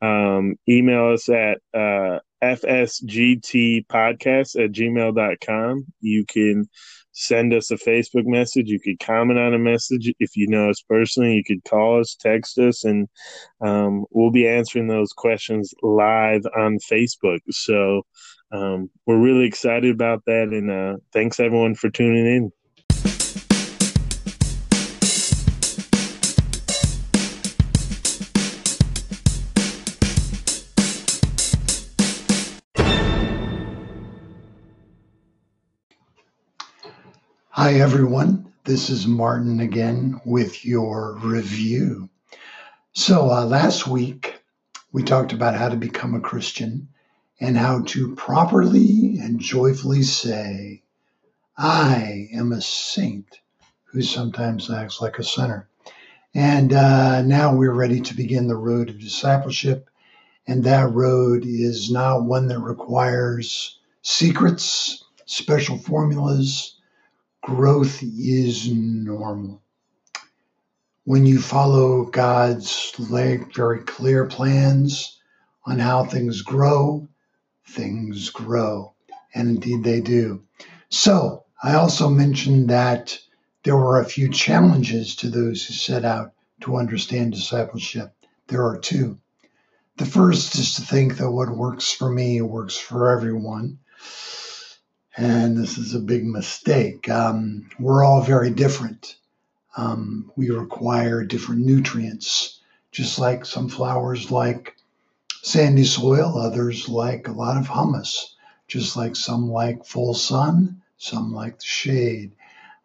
um, 0.00 0.54
email 0.66 1.12
us 1.12 1.28
at 1.28 1.58
uh, 1.74 2.20
fsgtpodcast 2.42 3.84
at 4.62 4.72
gmail.com. 4.72 5.86
You 6.00 6.24
can 6.26 6.66
send 7.12 7.52
us 7.52 7.70
a 7.70 7.76
Facebook 7.76 8.24
message. 8.26 8.68
You 8.68 8.80
could 8.80 8.98
comment 8.98 9.38
on 9.38 9.54
a 9.54 9.58
message. 9.58 10.12
If 10.18 10.36
you 10.36 10.48
know 10.48 10.70
us 10.70 10.82
personally, 10.88 11.34
you 11.34 11.44
could 11.44 11.62
call 11.64 12.00
us, 12.00 12.16
text 12.18 12.58
us, 12.58 12.84
and 12.84 13.08
um, 13.60 14.06
we'll 14.10 14.30
be 14.30 14.48
answering 14.48 14.88
those 14.88 15.12
questions 15.12 15.72
live 15.82 16.42
on 16.56 16.78
Facebook. 16.90 17.40
So 17.50 18.02
um, 18.50 18.90
we're 19.06 19.20
really 19.20 19.46
excited 19.46 19.90
about 19.94 20.24
that. 20.26 20.48
And 20.48 20.70
uh, 20.70 20.96
thanks 21.12 21.40
everyone 21.40 21.74
for 21.74 21.90
tuning 21.90 22.26
in. 22.26 22.52
Hi, 37.62 37.74
everyone. 37.74 38.52
This 38.64 38.90
is 38.90 39.06
Martin 39.06 39.60
again 39.60 40.20
with 40.24 40.64
your 40.64 41.16
review. 41.22 42.08
So, 42.92 43.30
uh, 43.30 43.44
last 43.44 43.86
week 43.86 44.42
we 44.90 45.04
talked 45.04 45.32
about 45.32 45.54
how 45.54 45.68
to 45.68 45.76
become 45.76 46.12
a 46.12 46.20
Christian 46.20 46.88
and 47.38 47.56
how 47.56 47.82
to 47.82 48.16
properly 48.16 49.16
and 49.20 49.38
joyfully 49.38 50.02
say, 50.02 50.82
I 51.56 52.30
am 52.34 52.50
a 52.50 52.60
saint 52.60 53.38
who 53.84 54.02
sometimes 54.02 54.68
acts 54.68 55.00
like 55.00 55.20
a 55.20 55.24
sinner. 55.24 55.68
And 56.34 56.72
uh, 56.72 57.22
now 57.22 57.54
we're 57.54 57.70
ready 57.70 58.00
to 58.00 58.16
begin 58.16 58.48
the 58.48 58.56
road 58.56 58.90
of 58.90 58.98
discipleship. 58.98 59.88
And 60.48 60.64
that 60.64 60.90
road 60.92 61.44
is 61.46 61.92
not 61.92 62.24
one 62.24 62.48
that 62.48 62.58
requires 62.58 63.78
secrets, 64.02 65.04
special 65.26 65.78
formulas 65.78 66.74
growth 67.42 68.02
is 68.02 68.70
normal. 68.70 69.60
When 71.04 71.26
you 71.26 71.40
follow 71.40 72.04
God's 72.04 72.92
very 72.98 73.80
clear 73.80 74.26
plans 74.26 75.18
on 75.66 75.80
how 75.80 76.04
things 76.04 76.42
grow, 76.42 77.08
things 77.66 78.30
grow. 78.30 78.94
And 79.34 79.50
indeed 79.50 79.82
they 79.82 80.00
do. 80.00 80.44
So 80.88 81.44
I 81.62 81.74
also 81.74 82.08
mentioned 82.08 82.70
that 82.70 83.18
there 83.64 83.76
were 83.76 84.00
a 84.00 84.04
few 84.04 84.30
challenges 84.30 85.16
to 85.16 85.28
those 85.28 85.64
who 85.64 85.74
set 85.74 86.04
out 86.04 86.32
to 86.60 86.76
understand 86.76 87.32
discipleship. 87.32 88.14
There 88.46 88.64
are 88.64 88.78
two. 88.78 89.18
The 89.96 90.06
first 90.06 90.54
is 90.56 90.76
to 90.76 90.82
think 90.82 91.16
that 91.16 91.30
what 91.30 91.50
works 91.50 91.92
for 91.92 92.10
me 92.10 92.40
works 92.40 92.76
for 92.76 93.10
everyone 93.10 93.78
and 95.16 95.56
this 95.56 95.78
is 95.78 95.94
a 95.94 96.00
big 96.00 96.24
mistake. 96.24 97.08
Um, 97.08 97.68
we're 97.78 98.04
all 98.04 98.22
very 98.22 98.50
different. 98.50 99.16
Um, 99.76 100.30
we 100.36 100.50
require 100.50 101.24
different 101.24 101.64
nutrients, 101.64 102.60
just 102.90 103.18
like 103.18 103.44
some 103.44 103.68
flowers 103.68 104.30
like 104.30 104.76
sandy 105.42 105.84
soil, 105.84 106.38
others 106.38 106.88
like 106.88 107.28
a 107.28 107.32
lot 107.32 107.56
of 107.56 107.68
humus, 107.68 108.36
just 108.68 108.96
like 108.96 109.16
some 109.16 109.50
like 109.50 109.84
full 109.84 110.14
sun, 110.14 110.80
some 110.98 111.32
like 111.32 111.58
the 111.58 111.64
shade. 111.64 112.32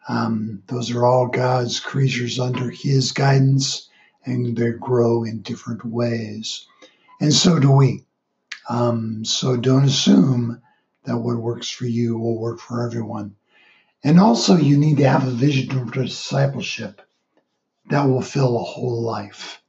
Um, 0.09 0.63
those 0.67 0.91
are 0.91 1.05
all 1.05 1.27
God's 1.27 1.79
creatures 1.79 2.39
under 2.39 2.69
His 2.69 3.11
guidance, 3.11 3.89
and 4.25 4.57
they 4.57 4.71
grow 4.71 5.23
in 5.23 5.41
different 5.41 5.85
ways. 5.85 6.65
And 7.19 7.33
so 7.33 7.59
do 7.59 7.71
we. 7.71 8.03
Um, 8.69 9.23
so 9.23 9.55
don't 9.57 9.85
assume 9.85 10.61
that 11.07 11.17
what 11.17 11.37
works 11.37 11.69
for 11.69 11.85
you 11.85 12.17
will 12.17 12.37
work 12.37 12.59
for 12.59 12.85
everyone. 12.85 13.35
And 14.03 14.19
also, 14.19 14.57
you 14.57 14.77
need 14.77 14.97
to 14.97 15.09
have 15.09 15.25
a 15.25 15.31
vision 15.31 15.69
for 15.69 16.03
discipleship 16.03 17.01
that 17.89 18.03
will 18.03 18.21
fill 18.21 18.57
a 18.57 18.63
whole 18.63 19.01
life. 19.01 19.61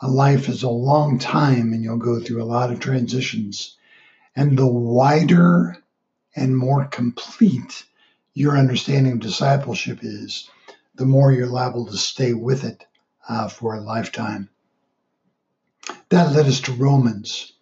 A 0.00 0.08
life 0.08 0.48
is 0.48 0.62
a 0.62 0.70
long 0.70 1.18
time, 1.18 1.72
and 1.72 1.82
you'll 1.82 1.98
go 1.98 2.18
through 2.18 2.42
a 2.42 2.44
lot 2.44 2.72
of 2.72 2.80
transitions. 2.80 3.76
And 4.34 4.58
the 4.58 4.66
wider 4.66 5.76
and 6.34 6.56
more 6.56 6.86
complete 6.86 7.84
your 8.32 8.56
understanding 8.58 9.12
of 9.12 9.20
discipleship 9.20 10.00
is, 10.02 10.48
the 10.94 11.06
more 11.06 11.30
you're 11.30 11.46
liable 11.46 11.86
to 11.86 11.96
stay 11.96 12.32
with 12.32 12.64
it 12.64 12.86
uh, 13.28 13.48
for 13.48 13.74
a 13.74 13.80
lifetime. 13.80 14.48
That 16.08 16.32
led 16.32 16.46
us 16.46 16.60
to 16.62 16.72
Romans. 16.72 17.53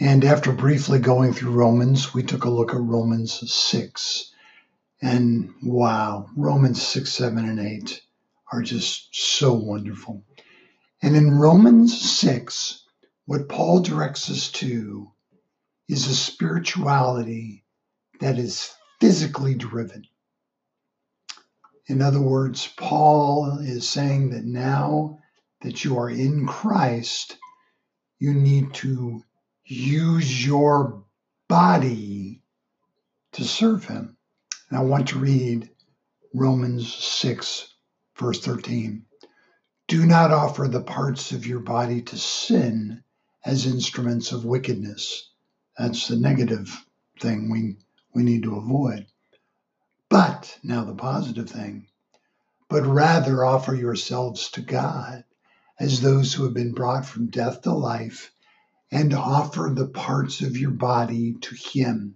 And 0.00 0.24
after 0.24 0.52
briefly 0.52 0.98
going 0.98 1.32
through 1.32 1.52
Romans, 1.52 2.14
we 2.14 2.22
took 2.22 2.44
a 2.44 2.50
look 2.50 2.72
at 2.72 2.80
Romans 2.80 3.52
6. 3.52 4.32
And 5.02 5.54
wow, 5.62 6.28
Romans 6.36 6.80
6, 6.80 7.12
7, 7.12 7.48
and 7.48 7.60
8 7.60 8.00
are 8.52 8.62
just 8.62 9.14
so 9.14 9.52
wonderful. 9.52 10.24
And 11.02 11.16
in 11.16 11.38
Romans 11.38 12.00
6, 12.00 12.84
what 13.26 13.48
Paul 13.48 13.80
directs 13.80 14.30
us 14.30 14.50
to 14.52 15.10
is 15.88 16.06
a 16.06 16.14
spirituality 16.14 17.64
that 18.20 18.38
is 18.38 18.72
physically 19.00 19.54
driven. 19.54 20.06
In 21.86 22.00
other 22.00 22.20
words, 22.20 22.68
Paul 22.76 23.58
is 23.58 23.88
saying 23.88 24.30
that 24.30 24.44
now 24.44 25.18
that 25.60 25.84
you 25.84 25.98
are 25.98 26.08
in 26.08 26.46
Christ, 26.46 27.36
you 28.18 28.32
need 28.32 28.72
to 28.74 29.22
use 29.64 30.44
your 30.44 31.04
body 31.48 32.42
to 33.32 33.44
serve 33.44 33.84
him. 33.84 34.16
And 34.68 34.78
I 34.78 34.82
want 34.82 35.08
to 35.08 35.18
read 35.18 35.70
Romans 36.34 36.92
6, 36.92 37.68
verse 38.18 38.40
13. 38.40 39.04
Do 39.88 40.06
not 40.06 40.32
offer 40.32 40.68
the 40.68 40.82
parts 40.82 41.32
of 41.32 41.46
your 41.46 41.60
body 41.60 42.02
to 42.02 42.16
sin 42.16 43.04
as 43.44 43.66
instruments 43.66 44.32
of 44.32 44.44
wickedness. 44.44 45.30
That's 45.76 46.08
the 46.08 46.16
negative 46.16 46.84
thing 47.20 47.50
we, 47.50 47.76
we 48.14 48.22
need 48.22 48.44
to 48.44 48.56
avoid. 48.56 49.06
But, 50.08 50.58
now 50.62 50.84
the 50.84 50.94
positive 50.94 51.48
thing, 51.48 51.88
but 52.68 52.86
rather 52.86 53.44
offer 53.44 53.74
yourselves 53.74 54.50
to 54.50 54.62
God 54.62 55.24
as 55.78 56.00
those 56.00 56.32
who 56.32 56.44
have 56.44 56.54
been 56.54 56.72
brought 56.72 57.04
from 57.04 57.28
death 57.28 57.62
to 57.62 57.72
life, 57.72 58.31
and 58.92 59.14
offer 59.14 59.72
the 59.74 59.88
parts 59.88 60.42
of 60.42 60.58
your 60.58 60.70
body 60.70 61.32
to 61.40 61.54
Him 61.54 62.14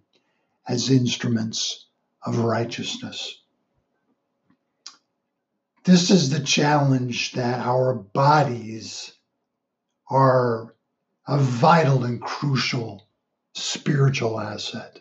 as 0.68 0.90
instruments 0.90 1.86
of 2.24 2.38
righteousness. 2.38 3.40
This 5.84 6.10
is 6.10 6.28
the 6.28 6.40
challenge 6.40 7.32
that 7.32 7.60
our 7.60 7.94
bodies 7.94 9.12
are 10.10 10.74
a 11.26 11.38
vital 11.38 12.04
and 12.04 12.20
crucial 12.20 13.08
spiritual 13.54 14.38
asset, 14.38 14.98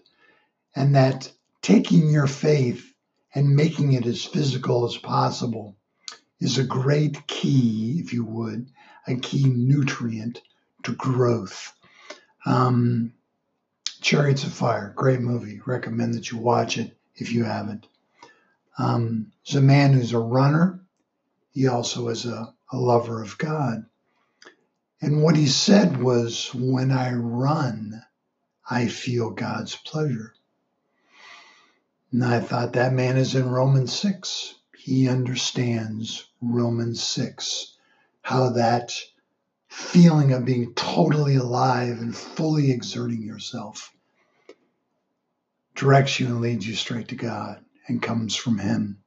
and 0.75 0.95
that 0.95 1.29
taking 1.61 2.09
your 2.09 2.27
faith 2.27 2.93
and 3.33 3.55
making 3.55 3.91
it 3.91 4.05
as 4.05 4.23
physical 4.23 4.85
as 4.85 4.95
possible 4.95 5.75
is 6.39 6.57
a 6.57 6.63
great 6.63 7.27
key, 7.27 7.99
if 7.99 8.13
you 8.13 8.23
would, 8.23 8.71
a 9.07 9.15
key 9.15 9.43
nutrient 9.43 10.41
to 10.85 10.93
growth. 10.93 11.73
Um, 12.45 13.13
Chariots 14.01 14.43
of 14.43 14.53
Fire, 14.53 14.93
great 14.95 15.19
movie. 15.19 15.61
Recommend 15.65 16.13
that 16.13 16.31
you 16.31 16.37
watch 16.37 16.77
it 16.77 16.95
if 17.15 17.31
you 17.31 17.43
haven't. 17.43 17.87
Um, 18.77 19.31
he's 19.41 19.55
a 19.55 19.61
man 19.61 19.93
who's 19.93 20.13
a 20.13 20.19
runner. 20.19 20.79
He 21.51 21.67
also 21.67 22.09
is 22.09 22.25
a, 22.25 22.53
a 22.71 22.77
lover 22.77 23.21
of 23.23 23.37
God. 23.37 23.85
And 25.01 25.23
what 25.23 25.35
he 25.35 25.47
said 25.47 26.01
was, 26.01 26.53
When 26.53 26.91
I 26.91 27.13
run, 27.13 28.03
I 28.69 28.87
feel 28.87 29.31
God's 29.31 29.75
pleasure. 29.75 30.33
And 32.11 32.23
I 32.23 32.39
thought 32.39 32.73
that 32.73 32.93
man 32.93 33.17
is 33.17 33.35
in 33.35 33.49
Romans 33.49 33.93
6. 33.93 34.55
He 34.77 35.09
understands 35.09 36.27
Romans 36.41 37.01
6, 37.03 37.75
how 38.21 38.51
that 38.51 38.93
feeling 39.75 40.31
of 40.31 40.45
being 40.45 40.73
totally 40.73 41.35
alive 41.35 41.99
and 41.99 42.15
fully 42.15 42.71
exerting 42.71 43.21
yourself 43.21 43.91
directs 45.75 46.17
you 46.17 46.27
and 46.27 46.39
leads 46.39 46.65
you 46.65 46.73
straight 46.73 47.09
to 47.09 47.15
God 47.15 47.59
and 47.85 48.01
comes 48.01 48.37
from 48.37 48.57
Him. 48.57 48.99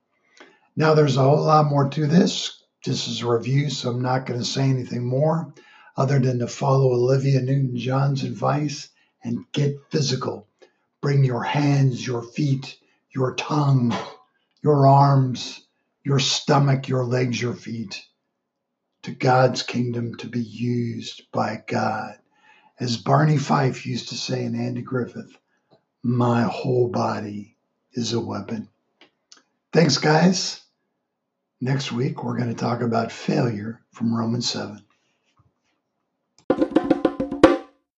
Now, 0.77 0.93
there's 0.93 1.17
a 1.17 1.23
whole 1.23 1.43
lot 1.43 1.71
more 1.71 1.89
to 1.89 2.07
this. 2.07 2.63
This 2.85 3.09
is 3.09 3.23
a 3.23 3.29
review, 3.29 3.71
so 3.71 3.91
I'm 3.91 4.03
not 4.03 4.27
going 4.27 4.41
to 4.41 4.45
say 4.45 4.65
anything 4.65 5.07
more 5.07 5.55
other 5.97 6.19
than 6.19 6.39
to 6.41 6.47
follow 6.47 6.93
Olivia 6.93 7.41
Newton 7.41 7.79
John's 7.79 8.23
advice 8.23 8.91
and 9.25 9.51
get 9.53 9.75
physical. 9.91 10.49
Bring 11.01 11.25
your 11.25 11.45
hands, 11.45 12.07
your 12.07 12.23
feet, 12.23 12.79
your 13.11 13.35
tongue, 13.37 13.97
your 14.63 14.87
arms, 14.87 15.67
your 16.05 16.19
stomach, 16.19 16.89
your 16.89 17.07
legs, 17.07 17.41
your 17.41 17.55
feet 17.55 18.05
to 19.09 19.15
God's 19.15 19.63
kingdom 19.63 20.15
to 20.17 20.27
be 20.29 20.43
used 20.43 21.33
by 21.33 21.63
God. 21.67 22.19
As 22.79 22.99
Barney 22.99 23.39
Fife 23.39 23.87
used 23.87 24.11
to 24.11 24.15
say 24.15 24.45
in 24.45 24.55
Andy 24.55 24.83
Griffith, 24.83 25.35
my 26.03 26.43
whole 26.43 26.89
body 26.89 27.57
is 27.95 28.13
a 28.13 28.21
weapon. 28.21 28.69
Thanks, 29.73 29.97
guys. 29.97 30.61
Next 31.59 31.91
week, 31.91 32.23
we're 32.23 32.37
going 32.37 32.51
to 32.51 32.55
talk 32.55 32.83
about 32.83 33.11
failure 33.11 33.81
from 33.93 34.15
Romans 34.15 34.51
7. 34.51 34.85